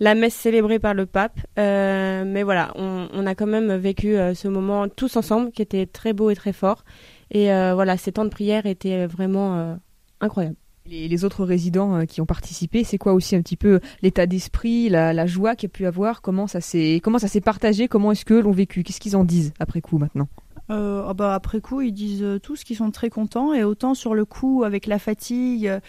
la 0.00 0.14
messe 0.16 0.34
célébrée 0.34 0.80
par 0.80 0.92
le 0.92 1.06
pape. 1.06 1.38
mais 1.56 2.42
voilà, 2.42 2.72
on, 2.74 3.26
a 3.26 3.34
quand 3.34 3.46
même 3.46 3.74
vécu 3.76 4.16
ce 4.34 4.48
moment 4.48 4.88
tous 4.88 5.16
ensemble, 5.16 5.52
qui 5.52 5.62
était 5.62 5.86
très 5.86 6.12
beau 6.12 6.30
et 6.30 6.36
très 6.36 6.52
fort. 6.52 6.84
Et 7.30 7.46
voilà, 7.46 7.96
ces 7.96 8.12
temps 8.12 8.24
de 8.24 8.30
prière 8.30 8.66
étaient 8.66 9.06
vraiment 9.06 9.78
incroyables. 10.20 10.56
Les, 10.86 11.24
autres 11.24 11.44
résidents 11.44 12.04
qui 12.06 12.20
ont 12.20 12.26
participé, 12.26 12.84
c'est 12.84 12.98
quoi 12.98 13.14
aussi 13.14 13.36
un 13.36 13.40
petit 13.40 13.56
peu 13.56 13.80
l'état 14.02 14.26
d'esprit, 14.26 14.88
la, 14.88 15.26
joie 15.26 15.54
qu'il 15.54 15.68
y 15.68 15.72
a 15.72 15.74
pu 15.74 15.86
avoir? 15.86 16.22
Comment 16.22 16.48
ça 16.48 16.60
s'est 16.60 17.00
partagé? 17.42 17.86
Comment 17.88 18.12
est-ce 18.12 18.24
que 18.24 18.34
l'ont 18.34 18.50
vécu? 18.50 18.82
Qu'est-ce 18.82 19.00
qu'ils 19.00 19.16
en 19.16 19.24
disent 19.24 19.52
après 19.60 19.80
coup 19.80 19.98
maintenant? 19.98 20.28
Euh, 20.70 21.04
ah 21.06 21.14
bah 21.14 21.34
après 21.34 21.60
coup, 21.60 21.80
ils 21.80 21.92
disent 21.92 22.22
euh, 22.22 22.38
tous 22.38 22.64
qu'ils 22.64 22.76
sont 22.76 22.90
très 22.90 23.10
contents 23.10 23.52
et 23.52 23.64
autant 23.64 23.94
sur 23.94 24.14
le 24.14 24.24
coup, 24.24 24.64
avec 24.64 24.86
la 24.86 24.98
fatigue, 24.98 25.68
euh, 25.68 25.80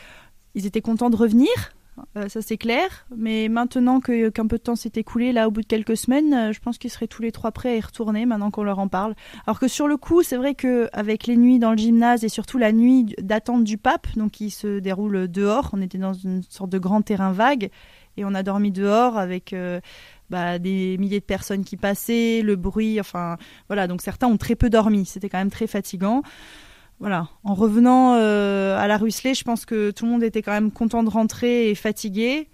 ils 0.53 0.65
étaient 0.65 0.81
contents 0.81 1.09
de 1.09 1.15
revenir. 1.15 1.49
ça 2.27 2.41
c'est 2.41 2.57
clair, 2.57 3.05
mais 3.15 3.47
maintenant 3.47 4.01
que, 4.01 4.27
qu'un 4.29 4.47
peu 4.47 4.57
de 4.57 4.63
temps 4.63 4.75
s'est 4.75 4.91
écoulé, 4.95 5.31
là 5.31 5.47
au 5.47 5.51
bout 5.51 5.61
de 5.61 5.65
quelques 5.65 5.95
semaines, 5.95 6.51
je 6.51 6.59
pense 6.59 6.77
qu'ils 6.77 6.89
seraient 6.89 7.07
tous 7.07 7.21
les 7.21 7.31
trois 7.31 7.51
prêts 7.51 7.69
à 7.69 7.75
y 7.75 7.81
retourner 7.81 8.25
maintenant 8.25 8.51
qu'on 8.51 8.63
leur 8.63 8.79
en 8.79 8.89
parle. 8.89 9.15
Alors 9.47 9.59
que 9.59 9.69
sur 9.69 9.87
le 9.87 9.95
coup, 9.95 10.23
c'est 10.23 10.35
vrai 10.35 10.55
que 10.55 10.89
avec 10.91 11.25
les 11.25 11.37
nuits 11.37 11.59
dans 11.59 11.71
le 11.71 11.77
gymnase 11.77 12.25
et 12.25 12.29
surtout 12.29 12.57
la 12.57 12.73
nuit 12.73 13.15
d'attente 13.21 13.63
du 13.63 13.77
pape, 13.77 14.07
donc 14.17 14.31
qui 14.31 14.49
se 14.49 14.79
déroule 14.79 15.29
dehors, 15.29 15.69
on 15.71 15.81
était 15.81 15.97
dans 15.97 16.13
une 16.13 16.41
sorte 16.49 16.69
de 16.69 16.79
grand 16.79 17.01
terrain 17.01 17.31
vague 17.31 17.69
et 18.17 18.25
on 18.25 18.33
a 18.33 18.43
dormi 18.43 18.71
dehors 18.71 19.17
avec 19.17 19.53
bah, 20.29 20.59
des 20.59 20.97
milliers 20.97 21.19
de 21.19 21.25
personnes 21.25 21.63
qui 21.63 21.77
passaient, 21.77 22.41
le 22.41 22.55
bruit, 22.55 22.99
enfin 22.99 23.37
voilà, 23.67 23.87
donc 23.87 24.01
certains 24.01 24.27
ont 24.27 24.37
très 24.37 24.55
peu 24.55 24.69
dormi, 24.69 25.05
c'était 25.05 25.29
quand 25.29 25.37
même 25.37 25.51
très 25.51 25.67
fatigant. 25.67 26.23
Voilà, 26.99 27.27
en 27.43 27.53
revenant 27.53 28.15
euh, 28.15 28.77
à 28.77 28.87
la 28.87 28.97
Ruisselée, 28.97 29.33
je 29.33 29.43
pense 29.43 29.65
que 29.65 29.91
tout 29.91 30.05
le 30.05 30.11
monde 30.11 30.23
était 30.23 30.41
quand 30.41 30.53
même 30.53 30.71
content 30.71 31.03
de 31.03 31.09
rentrer 31.09 31.69
et 31.69 31.75
fatigué. 31.75 32.47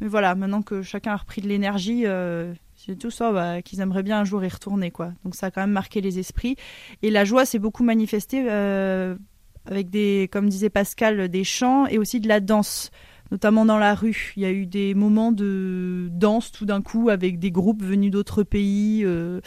Mais 0.00 0.06
voilà, 0.06 0.34
maintenant 0.34 0.60
que 0.60 0.82
chacun 0.82 1.12
a 1.12 1.16
repris 1.16 1.40
de 1.40 1.48
l'énergie, 1.48 2.02
euh, 2.04 2.52
c'est 2.74 2.98
tout 2.98 3.10
ça 3.10 3.32
bah, 3.32 3.62
qu'ils 3.62 3.80
aimeraient 3.80 4.02
bien 4.02 4.20
un 4.20 4.24
jour 4.24 4.44
y 4.44 4.48
retourner. 4.48 4.90
quoi. 4.90 5.12
Donc 5.24 5.34
ça 5.34 5.46
a 5.46 5.50
quand 5.50 5.62
même 5.62 5.70
marqué 5.70 6.02
les 6.02 6.18
esprits. 6.18 6.56
Et 7.02 7.10
la 7.10 7.24
joie 7.24 7.46
s'est 7.46 7.58
beaucoup 7.58 7.84
manifestée 7.84 8.44
euh, 8.50 9.16
avec 9.64 9.88
des, 9.88 10.28
comme 10.30 10.50
disait 10.50 10.68
Pascal, 10.68 11.30
des 11.30 11.44
chants 11.44 11.86
et 11.86 11.96
aussi 11.96 12.20
de 12.20 12.28
la 12.28 12.40
danse 12.40 12.90
notamment 13.30 13.64
dans 13.64 13.78
la 13.78 13.94
rue. 13.94 14.32
Il 14.36 14.42
y 14.42 14.46
a 14.46 14.52
eu 14.52 14.66
des 14.66 14.94
moments 14.94 15.32
de 15.32 16.08
danse 16.10 16.52
tout 16.52 16.66
d'un 16.66 16.82
coup 16.82 17.08
avec 17.08 17.38
des 17.38 17.50
groupes 17.50 17.82
venus 17.82 18.10
d'autres 18.10 18.42
pays. 18.42 19.02
Euh, 19.04 19.40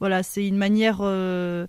voilà, 0.00 0.22
c'est 0.22 0.46
une 0.46 0.56
manière 0.56 0.98
euh, 1.00 1.66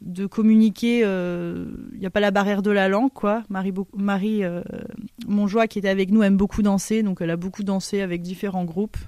de 0.00 0.26
communiquer. 0.26 1.02
Euh, 1.04 1.66
il 1.92 2.00
n'y 2.00 2.06
a 2.06 2.10
pas 2.10 2.20
la 2.20 2.30
barrière 2.30 2.62
de 2.62 2.70
la 2.70 2.88
langue, 2.88 3.12
quoi. 3.12 3.42
Marie, 3.48 3.72
Marie 3.96 4.42
Monjoie, 5.26 5.66
qui 5.66 5.78
était 5.78 5.88
avec 5.88 6.10
nous, 6.10 6.22
aime 6.22 6.36
beaucoup 6.36 6.62
danser, 6.62 7.02
donc 7.02 7.20
elle 7.20 7.30
a 7.30 7.36
beaucoup 7.36 7.64
dansé 7.64 8.00
avec 8.00 8.22
différents 8.22 8.64
groupes. 8.64 8.98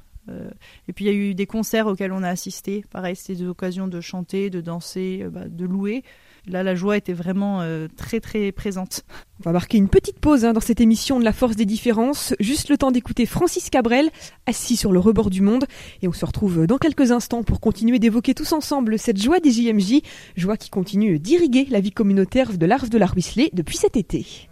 et 0.88 0.92
puis 0.92 1.06
il 1.06 1.08
y 1.08 1.10
a 1.10 1.14
eu 1.14 1.34
des 1.34 1.46
concerts 1.46 1.86
auxquels 1.86 2.12
on 2.12 2.22
a 2.22 2.28
assisté. 2.28 2.84
Pareil, 2.90 3.16
c'était 3.16 3.42
des 3.42 3.48
occasions 3.48 3.88
de 3.88 4.00
chanter, 4.00 4.50
de 4.50 4.60
danser, 4.60 5.26
bah, 5.30 5.48
de 5.48 5.64
louer. 5.64 6.04
Là, 6.48 6.62
la 6.62 6.74
joie 6.74 6.96
était 6.96 7.12
vraiment 7.12 7.62
très 7.96 8.20
très 8.20 8.52
présente. 8.52 9.04
On 9.40 9.44
va 9.44 9.52
marquer 9.52 9.78
une 9.78 9.88
petite 9.88 10.18
pause 10.18 10.44
hein, 10.44 10.52
dans 10.52 10.60
cette 10.60 10.80
émission 10.80 11.20
de 11.20 11.24
la 11.24 11.32
force 11.32 11.56
des 11.56 11.64
différences, 11.64 12.34
juste 12.40 12.68
le 12.70 12.76
temps 12.76 12.90
d'écouter 12.90 13.26
Francis 13.26 13.70
Cabrel, 13.70 14.10
assis 14.46 14.76
sur 14.76 14.92
le 14.92 14.98
rebord 14.98 15.30
du 15.30 15.42
monde, 15.42 15.66
et 16.02 16.08
on 16.08 16.12
se 16.12 16.24
retrouve 16.24 16.66
dans 16.66 16.78
quelques 16.78 17.12
instants 17.12 17.42
pour 17.42 17.60
continuer 17.60 17.98
d'évoquer 17.98 18.34
tous 18.34 18.52
ensemble 18.52 18.98
cette 18.98 19.20
joie 19.20 19.40
des 19.40 19.50
JMJ, 19.50 20.00
joie 20.36 20.56
qui 20.56 20.70
continue 20.70 21.18
d'irriguer 21.18 21.66
la 21.70 21.80
vie 21.80 21.92
communautaire 21.92 22.56
de 22.56 22.66
l'Arche 22.66 22.90
de 22.90 22.98
la 22.98 23.06
Ruisselée 23.06 23.50
depuis 23.52 23.76
cet 23.76 23.96
été. 23.96 24.48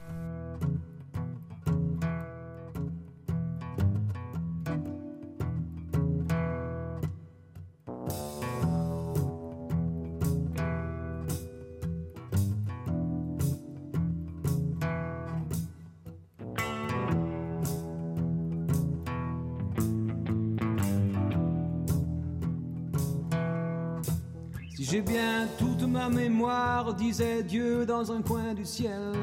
J'ai 24.89 25.01
bien 25.01 25.49
toute 25.59 25.83
ma 25.83 26.09
mémoire, 26.09 26.95
disait 26.95 27.43
Dieu 27.43 27.85
dans 27.85 28.13
un 28.13 28.23
coin 28.23 28.55
du 28.55 28.65
ciel. 28.65 29.15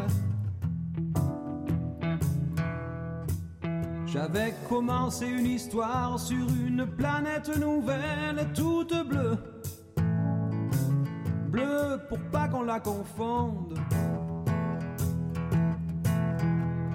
J'avais 4.05 4.53
commencé 4.67 5.25
une 5.25 5.45
histoire 5.45 6.19
sur 6.19 6.49
une 6.49 6.85
planète 6.85 7.49
nouvelle, 7.57 8.45
toute 8.53 8.93
bleue. 9.07 9.37
Bleue 11.47 12.01
pour 12.09 12.19
pas 12.29 12.49
qu'on 12.49 12.63
la 12.63 12.81
confonde. 12.81 13.79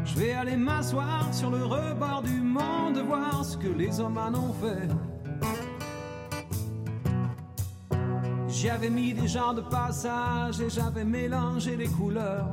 Je 0.04 0.14
vais 0.14 0.32
aller 0.32 0.56
m'asseoir 0.56 1.32
sur 1.32 1.50
le 1.50 1.64
rebord 1.64 2.20
du 2.22 2.38
monde, 2.42 2.98
voir 2.98 3.42
ce 3.46 3.56
que 3.56 3.68
les 3.68 3.98
hommes 3.98 4.18
en 4.18 4.34
ont 4.34 4.52
fait. 4.52 4.90
J'avais 8.60 8.90
mis 8.90 9.14
des 9.14 9.28
gens 9.28 9.54
de 9.54 9.60
passage 9.60 10.60
et 10.60 10.68
j'avais 10.68 11.04
mélangé 11.04 11.76
les 11.76 11.86
couleurs. 11.86 12.48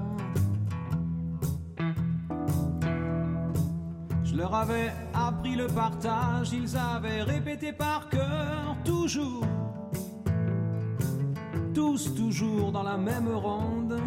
Je 4.24 4.36
leur 4.36 4.54
avais 4.54 4.94
appris 5.16 5.56
le 5.56 5.66
partage, 5.66 6.54
ils 6.54 6.78
avaient 6.78 7.24
répété 7.24 7.74
par 7.74 8.08
cœur, 8.10 8.78
toujours, 8.84 9.48
tous 11.74 12.14
toujours 12.14 12.72
dans 12.72 12.84
la 12.84 12.98
même 12.98 13.30
ronde. 13.34 14.00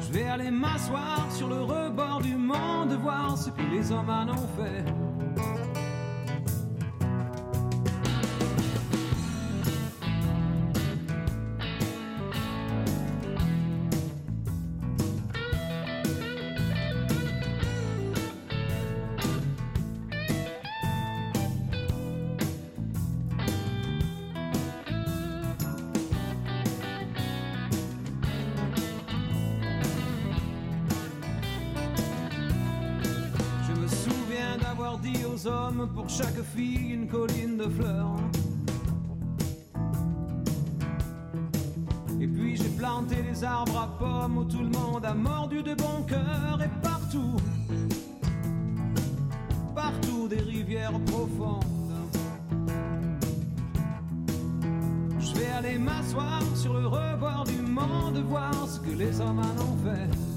Je 0.00 0.10
vais 0.10 0.26
aller 0.26 0.50
m'asseoir 0.50 1.26
sur 1.30 1.48
le 1.48 1.60
rebord 1.60 2.22
du 2.22 2.34
monde, 2.34 2.94
voir 2.94 3.36
ce 3.36 3.50
que 3.50 3.62
les 3.62 3.92
hommes 3.92 4.08
en 4.08 4.30
ont 4.30 4.48
fait. 4.56 5.09
Hommes, 35.46 35.88
pour 35.94 36.08
chaque 36.08 36.42
fille 36.54 36.92
une 36.92 37.08
colline 37.08 37.56
de 37.56 37.68
fleurs. 37.68 38.16
Et 42.20 42.26
puis 42.26 42.56
j'ai 42.56 42.68
planté 42.70 43.16
des 43.22 43.44
arbres 43.44 43.78
à 43.78 43.88
pommes 43.98 44.38
où 44.38 44.44
tout 44.44 44.62
le 44.62 44.68
monde 44.68 45.04
a 45.04 45.14
mordu 45.14 45.62
de 45.62 45.74
bon 45.74 46.02
cœur 46.06 46.60
et 46.62 46.70
partout, 46.82 47.36
partout 49.74 50.28
des 50.28 50.40
rivières 50.40 50.98
profondes. 51.06 51.64
Je 55.18 55.34
vais 55.34 55.50
aller 55.50 55.78
m'asseoir 55.78 56.42
sur 56.54 56.74
le 56.74 56.86
rebord 56.86 57.44
du 57.44 57.62
monde, 57.62 58.18
voir 58.28 58.68
ce 58.68 58.80
que 58.80 58.90
les 58.90 59.20
hommes 59.20 59.40
en 59.40 59.62
ont 59.62 59.76
fait. 59.84 60.29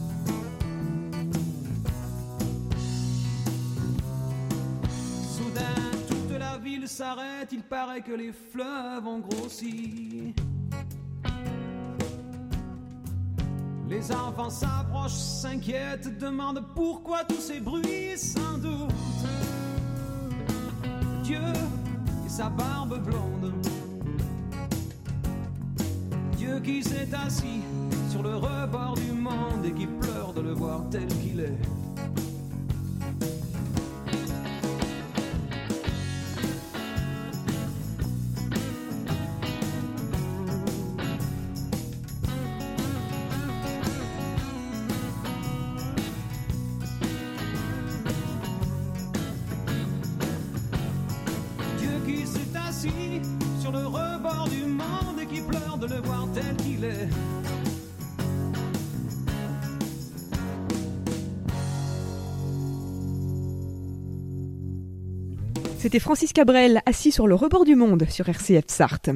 S'arrête, 6.94 7.50
il 7.52 7.64
paraît 7.64 8.02
que 8.02 8.12
les 8.12 8.32
fleuves 8.32 9.08
ont 9.08 9.18
grossi. 9.18 10.36
Les 13.90 14.12
enfants 14.12 14.52
s'approchent, 14.52 15.12
s'inquiètent, 15.42 16.20
demandent 16.20 16.64
pourquoi 16.76 17.24
tous 17.24 17.42
ces 17.42 17.60
bruits, 17.60 18.16
sans 18.16 18.60
doute. 18.60 18.92
Dieu 21.24 21.42
et 22.26 22.30
sa 22.30 22.50
barbe 22.50 23.00
blonde. 23.04 23.54
Dieu 26.38 26.60
qui 26.60 26.84
s'est 26.84 27.10
assis 27.26 27.62
sur 28.12 28.22
le 28.22 28.36
rebord 28.36 28.94
du 28.94 29.12
monde 29.12 29.66
et 29.66 29.72
qui 29.72 29.88
pleure 29.88 30.32
de 30.34 30.42
le 30.42 30.54
voir 30.54 30.84
tel 30.92 31.08
qu'il 31.08 31.40
est. 31.40 31.93
C'était 65.84 66.00
Francis 66.00 66.32
Cabrel, 66.32 66.82
assis 66.86 67.12
sur 67.12 67.28
le 67.28 67.36
rebord 67.36 67.66
du 67.66 67.75
monde 67.75 68.06
sur 68.10 68.30
RCF 68.30 68.63
Sarthe. 68.68 69.10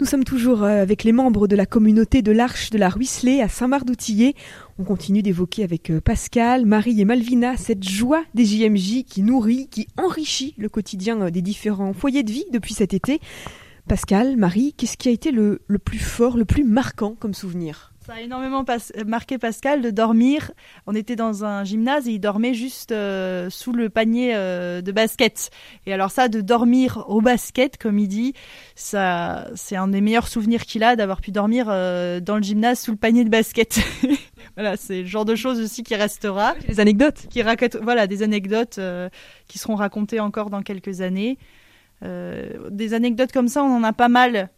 Nous 0.00 0.06
sommes 0.06 0.24
toujours 0.24 0.62
euh, 0.62 0.80
avec 0.80 1.04
les 1.04 1.12
membres 1.12 1.46
de 1.46 1.54
la 1.54 1.66
communauté 1.66 2.22
de 2.22 2.32
l'Arche 2.32 2.70
de 2.70 2.78
la 2.78 2.88
Ruisselée 2.88 3.42
à 3.42 3.48
Saint-Marc-d'Outillet. 3.50 4.34
On 4.78 4.84
continue 4.84 5.20
d'évoquer 5.20 5.64
avec 5.64 5.90
euh, 5.90 6.00
Pascal, 6.00 6.64
Marie 6.64 6.98
et 6.98 7.04
Malvina 7.04 7.58
cette 7.58 7.86
joie 7.86 8.24
des 8.32 8.46
JMJ 8.46 9.04
qui 9.04 9.20
nourrit, 9.20 9.68
qui 9.68 9.86
enrichit 9.98 10.54
le 10.56 10.70
quotidien 10.70 11.20
euh, 11.20 11.30
des 11.30 11.42
différents 11.42 11.92
foyers 11.92 12.22
de 12.22 12.32
vie 12.32 12.46
depuis 12.54 12.72
cet 12.72 12.94
été. 12.94 13.20
Pascal, 13.86 14.38
Marie, 14.38 14.72
qu'est-ce 14.78 14.96
qui 14.96 15.10
a 15.10 15.12
été 15.12 15.30
le, 15.30 15.60
le 15.66 15.78
plus 15.78 15.98
fort, 15.98 16.38
le 16.38 16.46
plus 16.46 16.64
marquant 16.64 17.16
comme 17.20 17.34
souvenir? 17.34 17.92
Ça 18.08 18.14
a 18.14 18.20
énormément 18.22 18.64
marqué 19.06 19.36
Pascal 19.36 19.82
de 19.82 19.90
dormir. 19.90 20.52
On 20.86 20.94
était 20.94 21.14
dans 21.14 21.44
un 21.44 21.62
gymnase 21.64 22.08
et 22.08 22.12
il 22.12 22.20
dormait 22.20 22.54
juste 22.54 22.90
euh, 22.90 23.50
sous 23.50 23.72
le 23.72 23.90
panier 23.90 24.34
euh, 24.34 24.80
de 24.80 24.92
basket. 24.92 25.50
Et 25.84 25.92
alors 25.92 26.10
ça, 26.10 26.28
de 26.28 26.40
dormir 26.40 27.04
au 27.08 27.20
basket, 27.20 27.76
comme 27.76 27.98
il 27.98 28.08
dit, 28.08 28.32
ça, 28.74 29.50
c'est 29.54 29.76
un 29.76 29.88
des 29.88 30.00
meilleurs 30.00 30.26
souvenirs 30.26 30.64
qu'il 30.64 30.84
a 30.84 30.96
d'avoir 30.96 31.20
pu 31.20 31.32
dormir 31.32 31.66
euh, 31.68 32.18
dans 32.20 32.36
le 32.36 32.42
gymnase 32.42 32.80
sous 32.80 32.92
le 32.92 32.96
panier 32.96 33.24
de 33.24 33.30
basket. 33.30 33.78
voilà, 34.56 34.78
c'est 34.78 35.02
le 35.02 35.06
genre 35.06 35.26
de 35.26 35.34
choses 35.34 35.60
aussi 35.60 35.82
qui 35.82 35.94
restera. 35.94 36.54
Des 36.66 36.80
anecdotes. 36.80 37.26
Qui 37.28 37.42
racontent, 37.42 37.78
voilà, 37.82 38.06
des 38.06 38.22
anecdotes 38.22 38.80
qui 39.48 39.58
seront 39.58 39.74
racontées 39.74 40.20
encore 40.20 40.48
dans 40.48 40.62
quelques 40.62 41.02
années. 41.02 41.36
des 42.00 42.94
anecdotes 42.94 43.32
comme 43.32 43.48
ça, 43.48 43.62
on 43.62 43.76
en 43.76 43.84
a 43.84 43.92
pas 43.92 44.08
mal 44.08 44.48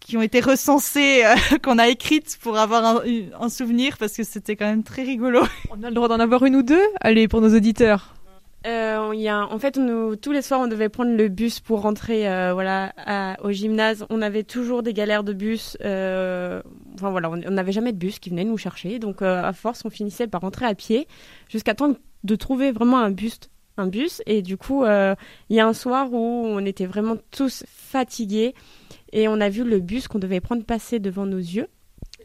qui 0.00 0.16
ont 0.16 0.22
été 0.22 0.40
recensées, 0.40 1.24
euh, 1.24 1.34
qu'on 1.62 1.78
a 1.78 1.88
écrites 1.88 2.38
pour 2.42 2.58
avoir 2.58 3.02
un, 3.40 3.48
souvenir 3.48 3.96
parce 3.98 4.16
que 4.16 4.24
c'était 4.24 4.56
quand 4.56 4.66
même 4.66 4.82
très 4.82 5.02
rigolo. 5.02 5.40
On 5.70 5.82
a 5.82 5.88
le 5.88 5.94
droit 5.94 6.08
d'en 6.08 6.20
avoir 6.20 6.44
une 6.44 6.56
ou 6.56 6.62
deux 6.62 6.82
Allez, 7.00 7.28
pour 7.28 7.40
nos 7.40 7.54
auditeurs. 7.54 8.14
Euh, 8.66 9.12
y 9.14 9.28
a, 9.28 9.46
en 9.46 9.58
fait, 9.58 9.76
nous, 9.76 10.16
tous 10.16 10.32
les 10.32 10.42
soirs, 10.42 10.60
on 10.60 10.66
devait 10.66 10.88
prendre 10.88 11.14
le 11.14 11.28
bus 11.28 11.60
pour 11.60 11.82
rentrer 11.82 12.28
euh, 12.28 12.52
voilà, 12.52 12.92
au 13.42 13.52
gymnase. 13.52 14.04
On 14.10 14.20
avait 14.20 14.42
toujours 14.42 14.82
des 14.82 14.92
galères 14.92 15.24
de 15.24 15.32
bus. 15.32 15.76
Euh, 15.84 16.60
enfin 16.94 17.10
voilà, 17.10 17.30
on 17.30 17.36
n'avait 17.36 17.72
jamais 17.72 17.92
de 17.92 17.98
bus 17.98 18.18
qui 18.18 18.30
venait 18.30 18.44
nous 18.44 18.58
chercher. 18.58 18.98
Donc, 18.98 19.22
euh, 19.22 19.42
à 19.42 19.52
force, 19.52 19.84
on 19.84 19.90
finissait 19.90 20.26
par 20.26 20.40
rentrer 20.40 20.66
à 20.66 20.74
pied 20.74 21.06
jusqu'à 21.48 21.74
temps 21.74 21.94
de 22.24 22.36
trouver 22.36 22.72
vraiment 22.72 22.98
un 22.98 23.10
bus. 23.10 23.38
Un 23.76 23.86
bus. 23.86 24.22
Et 24.26 24.42
du 24.42 24.56
coup, 24.56 24.84
il 24.84 25.56
y 25.56 25.60
a 25.60 25.66
un 25.66 25.72
soir 25.72 26.12
où 26.12 26.16
on 26.16 26.64
était 26.64 26.86
vraiment 26.86 27.16
tous 27.30 27.64
fatigués 27.68 28.54
et 29.12 29.28
on 29.28 29.40
a 29.40 29.48
vu 29.48 29.64
le 29.64 29.80
bus 29.80 30.08
qu'on 30.08 30.18
devait 30.18 30.40
prendre 30.40 30.64
passer 30.64 30.98
devant 30.98 31.26
nos 31.26 31.38
yeux. 31.38 31.68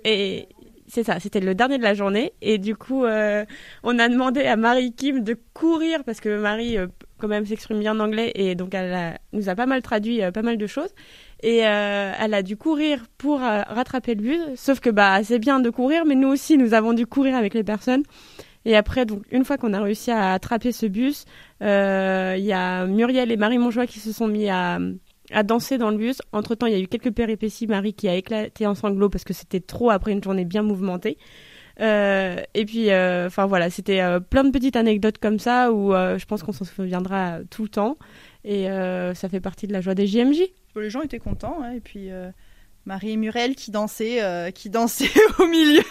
Et 0.06 0.48
c'est 0.88 1.04
ça, 1.04 1.20
c'était 1.20 1.40
le 1.40 1.56
dernier 1.56 1.78
de 1.78 1.84
la 1.84 1.94
journée. 1.94 2.34
Et 2.42 2.58
du 2.58 2.76
coup, 2.76 3.06
euh, 3.06 3.46
on 3.84 3.98
a 4.00 4.10
demandé 4.10 4.42
à 4.42 4.56
Marie 4.56 4.94
Kim 4.94 5.24
de 5.24 5.38
courir, 5.54 6.04
parce 6.04 6.20
que 6.20 6.40
Marie, 6.40 6.78
euh, 6.78 6.88
quand 7.18 7.28
même, 7.28 7.46
s'exprime 7.46 7.80
bien 7.80 7.96
en 7.96 8.00
anglais, 8.00 8.32
et 8.36 8.56
donc 8.56 8.74
elle 8.74 9.18
nous 9.32 9.50
a 9.50 9.56
pas 9.56 9.66
mal 9.66 9.82
traduit 9.82 10.22
pas 10.34 10.42
mal 10.42 10.58
de 10.58 10.68
choses. 10.68 10.94
Et 11.42 11.58
elle 11.58 12.34
a 12.34 12.42
dû 12.42 12.56
courir 12.56 13.06
pour 13.18 13.40
rattraper 13.40 14.16
le 14.16 14.22
bus. 14.22 14.40
Sauf 14.56 14.80
que 14.80 14.90
bah, 14.90 15.24
c'est 15.24 15.40
bien 15.40 15.60
de 15.60 15.70
courir, 15.70 16.06
mais 16.06 16.16
nous 16.16 16.30
aussi, 16.30 16.58
nous 16.58 16.74
avons 16.74 16.94
dû 16.94 17.06
courir 17.06 17.36
avec 17.36 17.54
les 17.54 17.64
personnes. 17.64 18.04
Et 18.66 18.78
après, 18.78 19.06
donc, 19.06 19.24
une 19.30 19.44
fois 19.44 19.58
qu'on 19.58 19.74
a 19.74 19.82
réussi 19.82 20.10
à 20.12 20.32
attraper 20.34 20.72
ce 20.72 20.86
bus, 20.86 21.26
il 21.60 21.66
y 22.46 22.54
a 22.54 22.86
Muriel 22.86 23.32
et 23.32 23.38
Marie 23.38 23.58
Monjoie 23.58 23.88
qui 23.88 24.00
se 24.00 24.14
sont 24.14 24.28
mis 24.28 24.50
à, 24.50 24.80
à 25.32 25.44
danser 25.44 25.78
dans 25.78 25.90
le 25.90 25.98
bus. 25.98 26.22
Entre 26.32 26.56
temps, 26.56 26.68
il 26.68 26.74
y 26.74 26.76
a 26.76 26.80
eu 26.80 26.88
quelques 26.88 27.12
péripéties. 27.12 27.68
Marie 27.68 27.94
qui 27.94 28.08
a 28.08 28.16
éclaté 28.16 28.68
en 28.68 28.76
sanglots 28.76 29.10
parce 29.10 29.24
que 29.24 29.34
c'était 29.34 29.60
trop 29.60 29.90
après 29.90 30.12
une 30.12 30.24
journée 30.24 30.46
bien 30.46 30.64
mouvementée. 30.64 31.18
Euh, 31.80 32.42
et 32.54 32.66
puis, 32.66 32.92
euh, 32.92 33.28
enfin 33.28 33.46
voilà, 33.46 33.70
c'était 33.70 34.02
euh, 34.02 34.20
plein 34.20 34.44
de 34.44 34.52
petites 34.52 34.76
anecdotes 34.76 35.18
comme 35.18 35.40
ça 35.40 35.72
où 35.72 35.92
je 35.92 36.26
pense 36.26 36.44
qu'on 36.44 36.52
s'en 36.52 36.66
souviendra 36.66 37.40
tout 37.50 37.64
le 37.64 37.70
temps. 37.70 37.98
Et 38.44 38.66
ça 38.66 39.30
fait 39.30 39.42
partie 39.42 39.68
de 39.68 39.74
la 39.74 39.82
joie 39.82 39.96
des 39.96 40.08
JMJ. 40.08 40.42
Les 40.76 40.90
gens 40.90 41.02
étaient 41.02 41.20
contents. 41.20 41.62
Hein, 41.62 41.74
et 41.74 41.80
puis 41.80 42.10
Marie 42.86 43.12
et 43.12 43.18
Muriel 43.18 43.56
qui 43.56 43.72
dansaient, 43.72 44.52
qui 44.54 44.70
dansaient 44.70 45.10
au 45.40 45.48
milieu. 45.48 45.84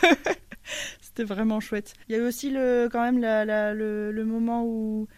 c'était 1.00 1.24
vraiment 1.24 1.60
chouette. 1.60 1.94
Il 2.08 2.16
y 2.16 2.18
a 2.18 2.22
eu 2.22 2.26
aussi 2.26 2.50
le, 2.50 2.88
quand 2.90 3.02
même 3.02 3.20
le 3.20 4.24
moment 4.24 4.64
où 4.64 5.08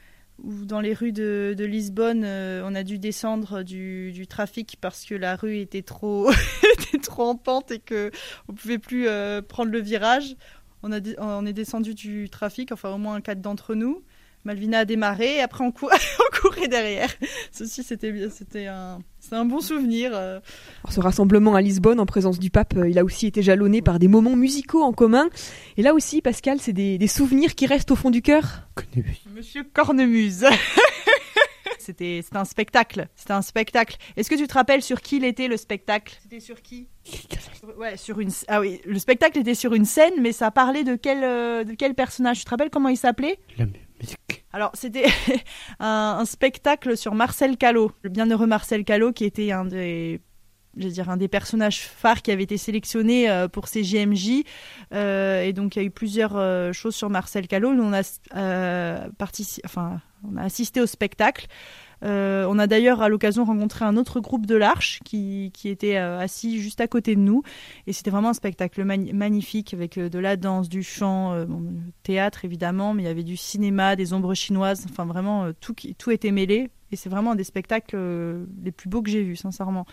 où 0.43 0.65
dans 0.65 0.81
les 0.81 0.95
rues 0.95 1.13
de, 1.13 1.55
Lisbonne, 1.59 2.23
euh, 2.25 2.63
on 2.65 2.75
a 2.75 2.83
dû 2.83 2.99
descendre 2.99 3.63
du, 3.63 4.27
trafic 4.29 4.77
parce 4.81 5.05
que 5.05 5.15
la 5.15 5.37
rue 5.37 5.59
était 5.59 5.83
trop, 5.83 6.31
était 6.79 6.99
trop 6.99 7.25
en 7.25 7.37
pente 7.37 7.71
et 7.71 7.79
qu'on 7.79 8.11
ne 8.49 8.55
pouvait 8.55 8.79
plus 8.79 9.07
euh, 9.09 9.43
prendre 9.43 9.71
le 9.71 9.81
virage. 9.81 10.37
On, 10.83 10.93
a, 10.93 11.01
on 11.19 11.47
est 11.47 11.53
descendu 11.53 11.95
du 11.95 12.29
trafic, 12.29 12.73
enfin 12.73 12.93
au 12.93 12.99
moins 12.99 13.21
quatre 13.21 13.41
d'entre 13.41 13.75
nous. 13.75 14.03
Malvina 14.45 14.81
a 14.81 14.85
démarré 14.85 15.37
et 15.37 15.41
après 15.41 15.65
on, 15.67 15.73
courait 15.73 16.69
derrière. 16.69 17.11
Ceci, 17.51 17.83
c'était 17.83 18.13
bien, 18.13 18.29
c'était 18.31 18.67
un, 18.67 18.99
c'est 19.19 19.35
un 19.35 19.45
bon 19.45 19.61
souvenir. 19.61 20.11
Euh. 20.15 20.41
ce 20.91 21.01
rassemblement 21.01 21.55
à 21.55 21.63
Lisbonne 21.63 22.01
en 22.01 22.07
présence 22.07 22.39
du 22.39 22.51
pape, 22.51 22.75
il 22.87 22.99
a 22.99 23.05
aussi 23.05 23.27
été 23.27 23.43
jalonné 23.43 23.81
par 23.83 23.99
des 23.99 24.09
moments 24.09 24.37
musicaux 24.37 24.83
en 24.83 24.93
commun. 24.93 25.29
Et 25.77 25.83
là 25.83 25.95
aussi, 25.95 26.21
Pascal, 26.21 26.59
c'est 26.61 26.73
des, 26.73 26.99
des 26.99 27.09
souvenirs 27.09 27.55
qui 27.55 27.67
restent 27.67 27.91
au 27.91 27.97
fond 27.97 28.11
du 28.11 28.23
cœur. 28.23 28.69
Monsieur 29.35 29.65
Cornemuse. 29.73 30.45
c'était 31.85 32.23
un 32.33 32.45
spectacle. 32.45 33.09
C'était 33.15 33.33
un 33.33 33.43
spectacle. 33.43 33.97
Est-ce 34.17 34.31
que 34.31 34.35
tu 34.35 34.47
te 34.47 34.55
rappelles 34.55 34.83
sur 34.83 35.01
qui 35.01 35.17
il 35.19 35.25
était 35.25 35.49
le 35.49 35.57
spectacle? 35.57 36.17
C'était 36.23 36.41
sur 36.41 36.63
qui? 36.63 36.89
Ouais, 37.79 37.97
sur 37.97 38.21
une. 38.21 38.31
Ah 38.49 38.61
oui, 38.61 38.81
le 38.85 38.99
spectacle 38.99 39.39
était 39.39 39.55
sur 39.55 39.75
une 39.75 39.85
scène, 39.85 40.15
mais 40.21 40.33
ça 40.33 40.51
parlait 40.51 40.85
de 40.85 40.97
quel 40.97 41.23
euh, 41.23 41.65
de 41.65 41.75
quel 41.75 41.95
personnage? 41.95 42.39
Tu 42.39 42.45
te 42.45 42.51
rappelles 42.51 42.71
comment 42.71 42.89
il 42.89 42.97
s'appelait? 42.97 43.39
Alors 44.53 44.71
c'était 44.75 45.07
un, 45.81 46.25
spectacle 46.25 46.97
sur 46.97 47.15
Marcel 47.15 47.57
Callot, 47.57 47.93
le 48.03 48.11
bienheureux 48.11 48.47
Marcel 48.47 48.85
Callot, 48.85 49.13
qui 49.13 49.25
était 49.25 49.51
un 49.53 49.65
des 49.65 50.21
je 50.77 50.89
dire, 50.89 51.09
un 51.09 51.17
des 51.17 51.29
personnages 51.29 51.81
phares 51.83 52.23
qui 52.23 52.31
avait 52.31 52.43
été 52.43 52.57
sélectionné 52.57 53.31
euh, 53.31 53.49
pour 53.49 53.69
ces 53.69 53.85
JMJ. 53.85 54.43
Euh, 54.93 55.43
et 55.43 55.53
donc, 55.53 55.77
il 55.77 55.79
y 55.79 55.83
a 55.83 55.85
eu 55.85 55.91
plusieurs 55.91 56.37
euh, 56.37 56.73
choses 56.73 56.95
sur 56.95 57.11
Marcel 57.11 57.47
Callot. 57.47 57.75
Nous, 57.75 57.83
on 57.85 57.93
a, 57.93 58.03
enfin, 59.65 60.01
on 60.29 60.37
a 60.37 60.43
assisté 60.43 60.81
au 60.81 60.87
spectacle. 60.87 61.47
On 62.05 62.59
a 62.59 62.67
d'ailleurs 62.67 63.03
à 63.03 63.09
l'occasion 63.09 63.45
rencontré 63.45 63.85
un 63.85 63.97
autre 63.97 64.21
groupe 64.21 64.47
de 64.47 64.55
l'Arche 64.55 65.01
qui, 65.05 65.51
était 65.65 65.97
assis 65.97 66.61
juste 66.61 66.81
à 66.81 66.87
côté 66.87 67.15
de 67.17 67.21
nous. 67.21 67.43
Et 67.87 67.93
c'était 67.93 68.11
vraiment 68.11 68.31
un 68.31 68.35
spectacle 68.35 68.85
magnifique 68.85 69.75
avec 69.75 69.99
de 69.99 70.19
la 70.19 70.37
danse, 70.37 70.69
du 70.69 70.83
chant, 70.83 71.47
théâtre 72.03 72.45
évidemment, 72.45 72.95
mais 72.95 73.03
il 73.03 73.07
y 73.07 73.09
avait 73.09 73.23
du 73.23 73.37
cinéma, 73.37 73.97
des 73.97 74.13
ombres 74.13 74.35
chinoises. 74.35 74.87
Enfin, 74.91 75.07
vraiment, 75.07 75.47
tout, 75.61 75.75
tout 75.99 76.11
était 76.11 76.31
mêlé. 76.31 76.71
Et 76.93 76.97
c'est 76.97 77.09
vraiment 77.09 77.33
un 77.33 77.37
des 77.37 77.45
spectacles 77.45 77.97
les 78.63 78.73
plus 78.73 78.89
beaux 78.89 79.03
que 79.03 79.11
j'ai 79.11 79.23
vus, 79.23 79.37
sincèrement. 79.37 79.87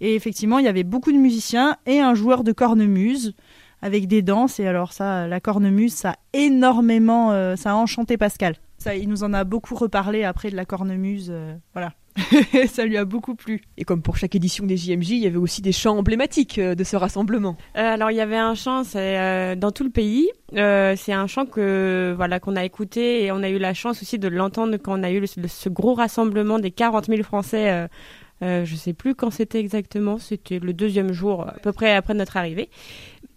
Et 0.00 0.14
effectivement, 0.14 0.58
il 0.58 0.64
y 0.64 0.68
avait 0.68 0.84
beaucoup 0.84 1.12
de 1.12 1.18
musiciens 1.18 1.76
et 1.86 2.00
un 2.00 2.14
joueur 2.14 2.44
de 2.44 2.52
cornemuse 2.52 3.34
avec 3.82 4.08
des 4.08 4.22
danses. 4.22 4.58
Et 4.60 4.66
alors 4.66 4.92
ça, 4.92 5.26
la 5.28 5.40
cornemuse, 5.40 5.92
ça 5.92 6.10
a 6.10 6.16
énormément, 6.32 7.32
euh, 7.32 7.56
ça 7.56 7.72
a 7.72 7.74
enchanté 7.74 8.16
Pascal. 8.16 8.56
Ça, 8.84 8.94
il 8.94 9.08
nous 9.08 9.24
en 9.24 9.32
a 9.32 9.44
beaucoup 9.44 9.76
reparlé 9.76 10.24
après 10.24 10.50
de 10.50 10.56
la 10.56 10.66
cornemuse. 10.66 11.28
Euh, 11.30 11.54
voilà. 11.72 11.94
ça 12.68 12.84
lui 12.84 12.98
a 12.98 13.06
beaucoup 13.06 13.34
plu. 13.34 13.62
Et 13.78 13.84
comme 13.84 14.02
pour 14.02 14.18
chaque 14.18 14.34
édition 14.34 14.66
des 14.66 14.76
JMJ, 14.76 15.10
il 15.12 15.18
y 15.20 15.26
avait 15.26 15.38
aussi 15.38 15.62
des 15.62 15.72
chants 15.72 15.96
emblématiques 15.96 16.58
euh, 16.58 16.74
de 16.74 16.84
ce 16.84 16.94
rassemblement. 16.94 17.56
alors 17.72 18.10
il 18.10 18.18
y 18.18 18.20
avait 18.20 18.36
un 18.36 18.54
chant 18.54 18.84
c'est, 18.84 19.56
dans 19.56 19.70
tout 19.70 19.84
le 19.84 19.90
pays. 19.90 20.28
c'est 20.52 21.14
un 21.14 21.26
chant 21.26 21.46
que 21.46 22.12
voilà 22.14 22.40
qu'on 22.40 22.56
a 22.56 22.64
écouté 22.64 23.24
et 23.24 23.32
on 23.32 23.42
a 23.42 23.48
eu 23.48 23.58
la 23.58 23.72
chance 23.72 24.02
aussi 24.02 24.18
de 24.18 24.28
l'entendre 24.28 24.76
quand 24.76 25.00
on 25.00 25.02
a 25.02 25.10
eu 25.10 25.26
ce 25.26 25.68
gros 25.70 25.94
rassemblement 25.94 26.58
des 26.58 26.70
40 26.70 27.06
000 27.06 27.22
Français 27.22 27.88
euh, 28.42 28.64
je 28.64 28.74
sais 28.74 28.92
plus 28.92 29.14
quand 29.14 29.30
c'était 29.30 29.60
exactement, 29.60 30.18
c'était 30.18 30.58
le 30.58 30.72
deuxième 30.72 31.12
jour, 31.12 31.42
à 31.48 31.54
peu 31.62 31.72
près 31.72 31.94
après 31.94 32.14
notre 32.14 32.36
arrivée. 32.36 32.68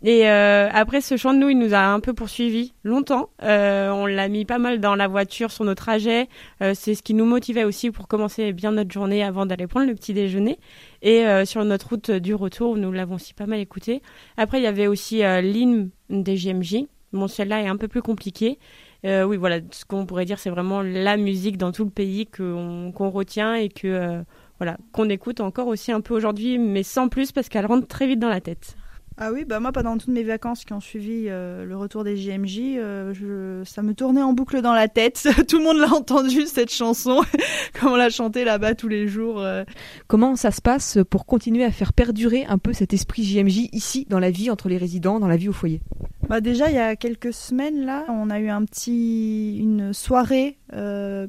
Et 0.03 0.29
euh, 0.29 0.69
après 0.71 1.01
ce 1.01 1.17
chant 1.17 1.33
de 1.33 1.39
nous, 1.39 1.49
il 1.49 1.57
nous 1.57 1.73
a 1.73 1.79
un 1.79 1.99
peu 1.99 2.13
poursuivi 2.13 2.73
longtemps. 2.83 3.29
Euh, 3.41 3.89
on 3.89 4.05
l'a 4.05 4.27
mis 4.27 4.45
pas 4.45 4.59
mal 4.59 4.79
dans 4.79 4.95
la 4.95 5.07
voiture 5.07 5.51
sur 5.51 5.65
nos 5.65 5.73
trajets. 5.73 6.29
Euh, 6.61 6.73
c'est 6.75 6.93
ce 6.93 7.01
qui 7.01 7.15
nous 7.15 7.25
motivait 7.25 7.63
aussi 7.63 7.89
pour 7.89 8.07
commencer 8.07 8.53
bien 8.53 8.71
notre 8.71 8.91
journée 8.91 9.23
avant 9.23 9.47
d'aller 9.47 9.65
prendre 9.65 9.87
le 9.87 9.95
petit 9.95 10.13
déjeuner. 10.13 10.59
Et 11.01 11.25
sur 11.45 11.63
notre 11.63 11.89
route 11.89 12.11
du 12.11 12.33
retour, 12.33 12.75
nous 12.75 12.91
l'avons 12.91 13.15
aussi 13.15 13.33
pas 13.33 13.45
mal 13.45 13.59
écouté. 13.59 14.01
Après, 14.35 14.59
il 14.59 14.63
y 14.63 14.67
avait 14.67 14.87
aussi 14.87 15.21
l'hymne 15.41 15.89
des 16.09 16.35
JMJ. 16.35 16.85
Bon, 17.13 17.27
celle-là 17.27 17.61
est 17.61 17.67
un 17.67 17.77
peu 17.77 17.87
plus 17.87 18.01
compliquée. 18.01 18.57
oui, 19.03 19.37
voilà, 19.37 19.59
ce 19.69 19.85
qu'on 19.85 20.07
pourrait 20.07 20.25
dire, 20.25 20.39
c'est 20.39 20.49
vraiment 20.49 20.81
la 20.81 21.17
musique 21.17 21.57
dans 21.57 21.71
tout 21.71 21.83
le 21.85 21.91
pays 21.91 22.25
qu'on 22.25 23.09
retient 23.11 23.53
et 23.53 23.69
que 23.69 24.23
voilà, 24.57 24.77
qu'on 24.91 25.07
écoute 25.07 25.39
encore 25.39 25.67
aussi 25.67 25.91
un 25.91 26.01
peu 26.01 26.15
aujourd'hui, 26.15 26.57
mais 26.57 26.81
sans 26.81 27.09
plus 27.09 27.31
parce 27.31 27.47
qu'elle 27.47 27.67
rentre 27.67 27.87
très 27.87 28.07
vite 28.07 28.19
dans 28.19 28.29
la 28.29 28.41
tête. 28.41 28.75
Ah 29.19 29.31
oui, 29.33 29.45
bah 29.45 29.59
moi 29.59 29.71
pendant 29.71 29.97
toutes 29.97 30.13
mes 30.13 30.21
vacances 30.21 30.63
qui 30.63 30.73
ont 30.73 30.79
suivi 30.79 31.25
euh, 31.25 31.65
le 31.65 31.75
retour 31.75 32.03
des 32.03 32.15
JMJ, 32.15 32.59
euh, 32.77 33.63
ça 33.65 33.81
me 33.81 33.95
tournait 33.95 34.21
en 34.21 34.33
boucle 34.33 34.61
dans 34.61 34.73
la 34.73 34.87
tête. 34.87 35.27
Tout 35.47 35.57
le 35.57 35.63
monde 35.63 35.77
l'a 35.77 35.91
entendu 35.91 36.45
cette 36.45 36.71
chanson, 36.71 37.23
comme 37.79 37.93
on 37.93 37.95
l'a 37.95 38.11
chantée 38.11 38.43
là-bas 38.43 38.75
tous 38.75 38.87
les 38.87 39.07
jours. 39.07 39.41
Euh. 39.41 39.63
Comment 40.05 40.35
ça 40.35 40.51
se 40.51 40.61
passe 40.61 40.99
pour 41.09 41.25
continuer 41.25 41.63
à 41.63 41.71
faire 41.71 41.93
perdurer 41.93 42.45
un 42.47 42.59
peu 42.59 42.73
cet 42.73 42.93
esprit 42.93 43.23
JMJ 43.23 43.69
ici 43.71 44.05
dans 44.07 44.19
la 44.19 44.29
vie 44.29 44.51
entre 44.51 44.69
les 44.69 44.77
résidents, 44.77 45.19
dans 45.19 45.27
la 45.27 45.37
vie 45.37 45.49
au 45.49 45.53
foyer? 45.53 45.81
Bah 46.29 46.39
déjà 46.39 46.69
il 46.69 46.75
y 46.75 46.79
a 46.79 46.95
quelques 46.95 47.33
semaines 47.33 47.85
là, 47.85 48.05
on 48.09 48.29
a 48.29 48.39
eu 48.39 48.49
un 48.49 48.65
petit 48.65 49.57
une 49.57 49.93
soirée 49.93 50.57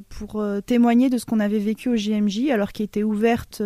pour 0.09 0.43
témoigner 0.65 1.09
de 1.09 1.17
ce 1.17 1.25
qu'on 1.25 1.39
avait 1.39 1.59
vécu 1.59 1.89
au 1.89 1.95
JMJ 1.95 2.49
alors 2.51 2.71
qui 2.73 2.83
était 2.83 3.03
ouverte 3.03 3.61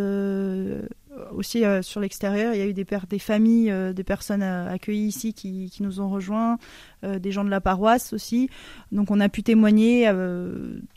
aussi 1.32 1.65
euh, 1.65 1.82
sur 1.82 1.99
l'extérieur, 1.99 2.54
il 2.54 2.60
y 2.60 2.62
a 2.62 2.65
eu 2.65 2.73
des, 2.73 2.86
des 3.10 3.19
familles, 3.19 3.71
euh, 3.71 3.93
des 3.93 4.04
personnes 4.04 4.43
accueillies 4.43 5.08
ici 5.08 5.34
qui, 5.34 5.69
qui, 5.69 5.84
nous 5.84 5.99
ont 5.99 6.10
rejoints, 6.10 6.58
des 7.04 7.34
gens 7.34 7.43
de 7.43 7.49
la 7.49 7.60
paroisse 7.60 8.13
aussi. 8.13 8.49
Donc 8.93 9.12
on 9.12 9.19
a 9.19 9.28
pu 9.28 9.43
témoigner 9.43 10.10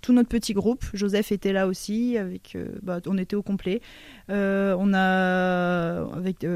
tout 0.03 0.13
notre 0.13 0.29
petit 0.29 0.53
groupe. 0.53 0.85
Joseph 0.95 1.33
était 1.33 1.53
là 1.53 1.67
aussi, 1.67 2.17
avec, 2.17 2.57
bah, 2.83 3.01
on 3.09 3.19
était 3.19 3.35
au 3.35 3.43
complet. 3.43 3.81
on 4.29 4.95
a 4.95 6.07
avec 6.17 6.47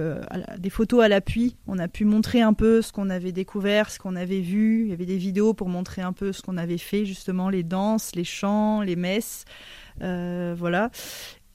des 0.59 0.71
photos 0.71 1.03
à 1.03 1.09
l'appui, 1.09 1.57
on 1.67 1.81
a 1.81 1.89
pu 1.89 2.05
montrer 2.05 2.43
un 2.43 2.53
peu 2.53 2.81
ce 2.81 2.93
qu'on 2.93 3.11
avait 3.11 3.33
découvert, 3.33 3.91
ce 3.91 3.99
qu'on 3.99 4.15
avait 4.15 4.41
vu. 4.41 4.85
Il 4.85 4.91
y 4.91 4.93
avait 4.93 5.05
des 5.05 5.19
vidéos 5.19 5.53
pour 5.53 5.69
montrer 5.69 6.03
un 6.03 6.13
peu 6.13 6.33
ce 6.33 6.43
qu'on 6.43 6.57
avait 6.57 6.79
fait, 6.79 7.05
justement 7.05 7.51
les 7.51 7.65
danses, 7.65 8.15
les 8.15 8.25
chants, 8.25 8.83
les 8.83 8.95
messes. 8.95 9.47
voilà. 9.99 10.91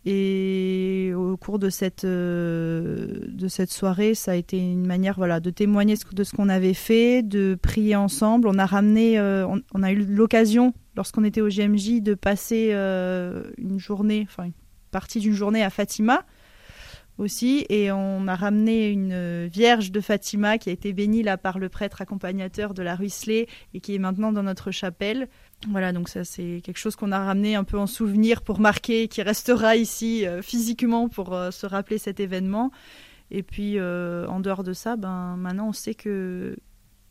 Et 0.06 1.14
au 1.16 1.36
cours 1.36 1.58
de 1.58 1.72
cette, 1.72 2.06
euh, 2.06 3.08
de 3.28 3.48
cette 3.48 3.72
soirée, 3.72 4.14
ça 4.14 4.34
a 4.34 4.36
été 4.36 4.60
une 4.60 4.86
manière 4.86 5.16
voilà, 5.16 5.40
de 5.40 5.50
témoigner 5.50 5.96
de 6.12 6.24
ce 6.24 6.32
qu'on 6.36 6.48
avait 6.48 6.76
fait, 6.76 7.24
de 7.24 7.58
prier 7.60 7.96
ensemble. 7.96 8.48
On 8.48 8.60
a 8.60 8.68
ramené, 8.68 9.18
euh, 9.18 9.48
on, 9.74 9.82
a 9.82 9.92
eu 9.92 10.06
l'occasion, 10.06 10.74
lorsqu'on 10.96 11.24
était 11.24 11.42
au 11.42 11.50
GMJ, 11.50 12.04
de 12.04 12.14
passer 12.14 12.70
euh, 12.74 13.52
une 13.58 13.80
journée, 13.80 14.28
enfin 14.30 14.44
une 14.44 14.54
partie 14.92 15.20
d'une 15.20 15.34
journée 15.34 15.64
à 15.64 15.72
Fatima 15.72 16.24
aussi. 17.18 17.66
Et 17.70 17.92
on 17.92 18.28
a 18.28 18.36
ramené 18.36 18.92
une 18.92 19.48
vierge 19.48 19.92
de 19.92 20.02
Fatima 20.02 20.60
qui 20.60 20.70
a 20.70 20.74
été 20.74 20.94
bénie 20.94 21.24
là 21.24 21.38
par 21.38 21.58
le 21.58 21.68
prêtre 21.68 22.02
accompagnateur 22.04 22.76
de 22.76 22.84
la 22.84 22.96
Ruisselée 22.96 23.48
et 23.74 23.80
qui 23.80 23.96
est 23.96 24.00
maintenant 24.00 24.32
dans 24.32 24.44
notre 24.44 24.70
chapelle. 24.70 25.30
Voilà, 25.70 25.92
donc 25.94 26.10
ça 26.10 26.24
c'est 26.24 26.62
quelque 26.64 26.78
chose 26.78 26.96
qu'on 26.96 27.12
a 27.12 27.20
ramené 27.20 27.56
un 27.56 27.64
peu 27.64 27.78
en 27.78 27.88
souvenir 27.88 28.42
pour 28.42 28.60
marquer, 28.60 29.08
qui 29.08 29.22
restera 29.22 29.76
ici 29.76 30.26
euh, 30.26 30.42
physiquement 30.42 31.10
pour 31.10 31.34
euh, 31.34 31.52
se 31.52 31.66
rappeler 31.66 31.98
cet 31.98 32.20
événement. 32.20 32.72
Et 33.32 33.42
puis 33.42 33.80
euh, 33.80 34.28
en 34.28 34.40
dehors 34.40 34.64
de 34.64 34.74
ça, 34.74 34.96
ben 34.96 35.36
maintenant 35.38 35.70
on 35.70 35.74
sait 35.74 35.96
que, 35.96 36.56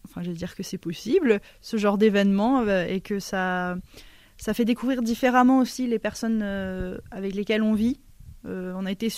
enfin 0.04 0.22
je 0.22 0.30
dire 0.30 0.54
que 0.54 0.62
c'est 0.62 0.78
possible 0.78 1.40
ce 1.60 1.76
genre 1.76 1.98
d'événement 1.98 2.64
et 2.68 3.00
que 3.00 3.18
ça 3.18 3.76
ça 4.36 4.54
fait 4.54 4.64
découvrir 4.64 5.02
différemment 5.02 5.58
aussi 5.58 5.86
les 5.88 5.98
personnes 5.98 6.42
avec 7.10 7.34
lesquelles 7.34 7.62
on 7.62 7.74
vit. 7.74 8.00
on 8.44 8.86
a 8.86 8.92
été 8.92 9.08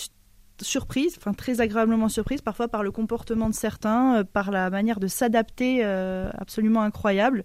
surprise, 0.59 1.15
enfin 1.17 1.33
très 1.33 1.61
agréablement 1.61 2.09
surprise, 2.09 2.41
parfois 2.41 2.67
par 2.67 2.81
le 2.81 2.91
comportement 2.91 3.49
de 3.49 3.53
certains, 3.53 4.23
par 4.23 4.49
la 4.49 4.71
manière 4.71 4.99
de 4.99 5.07
s'adapter 5.07 5.83
absolument 5.83 6.81
incroyable. 6.81 7.43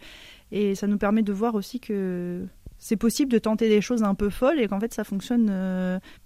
Et 0.52 0.76
ça 0.76 0.86
nous 0.86 0.98
permet 0.98 1.22
de 1.22 1.32
voir 1.32 1.56
aussi 1.56 1.80
que 1.80 2.46
c'est 2.78 2.96
possible 2.96 3.32
de 3.32 3.38
tenter 3.38 3.68
des 3.68 3.80
choses 3.80 4.04
un 4.04 4.14
peu 4.14 4.30
folles 4.30 4.60
et 4.60 4.68
qu'en 4.68 4.78
fait 4.78 4.94
ça 4.94 5.02
fonctionne 5.02 5.50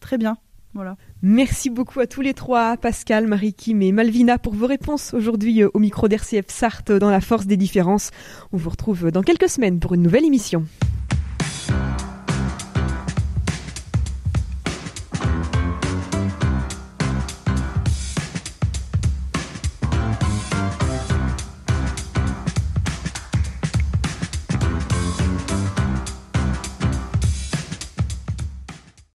très 0.01 0.19
bien. 0.19 0.37
Voilà. 0.75 0.97
Merci 1.23 1.71
beaucoup 1.71 2.01
à 2.01 2.07
tous 2.07 2.21
les 2.21 2.35
trois, 2.35 2.77
Pascal, 2.77 3.27
Marie-Kim 3.27 3.81
et 3.81 3.93
Malvina, 3.93 4.37
pour 4.37 4.53
vos 4.53 4.67
réponses 4.67 5.15
aujourd'hui 5.15 5.65
au 5.65 5.79
micro 5.79 6.07
d'RCF 6.07 6.47
Sarthe 6.49 6.93
dans 6.93 7.09
la 7.09 7.23
force 7.23 7.47
des 7.47 7.57
différences. 7.57 8.11
On 8.53 8.59
vous 8.59 8.69
retrouve 8.69 9.11
dans 9.11 9.23
quelques 9.23 9.49
semaines 9.49 9.81
pour 9.81 9.95
une 9.95 10.03
nouvelle 10.03 10.27
émission. 10.27 10.67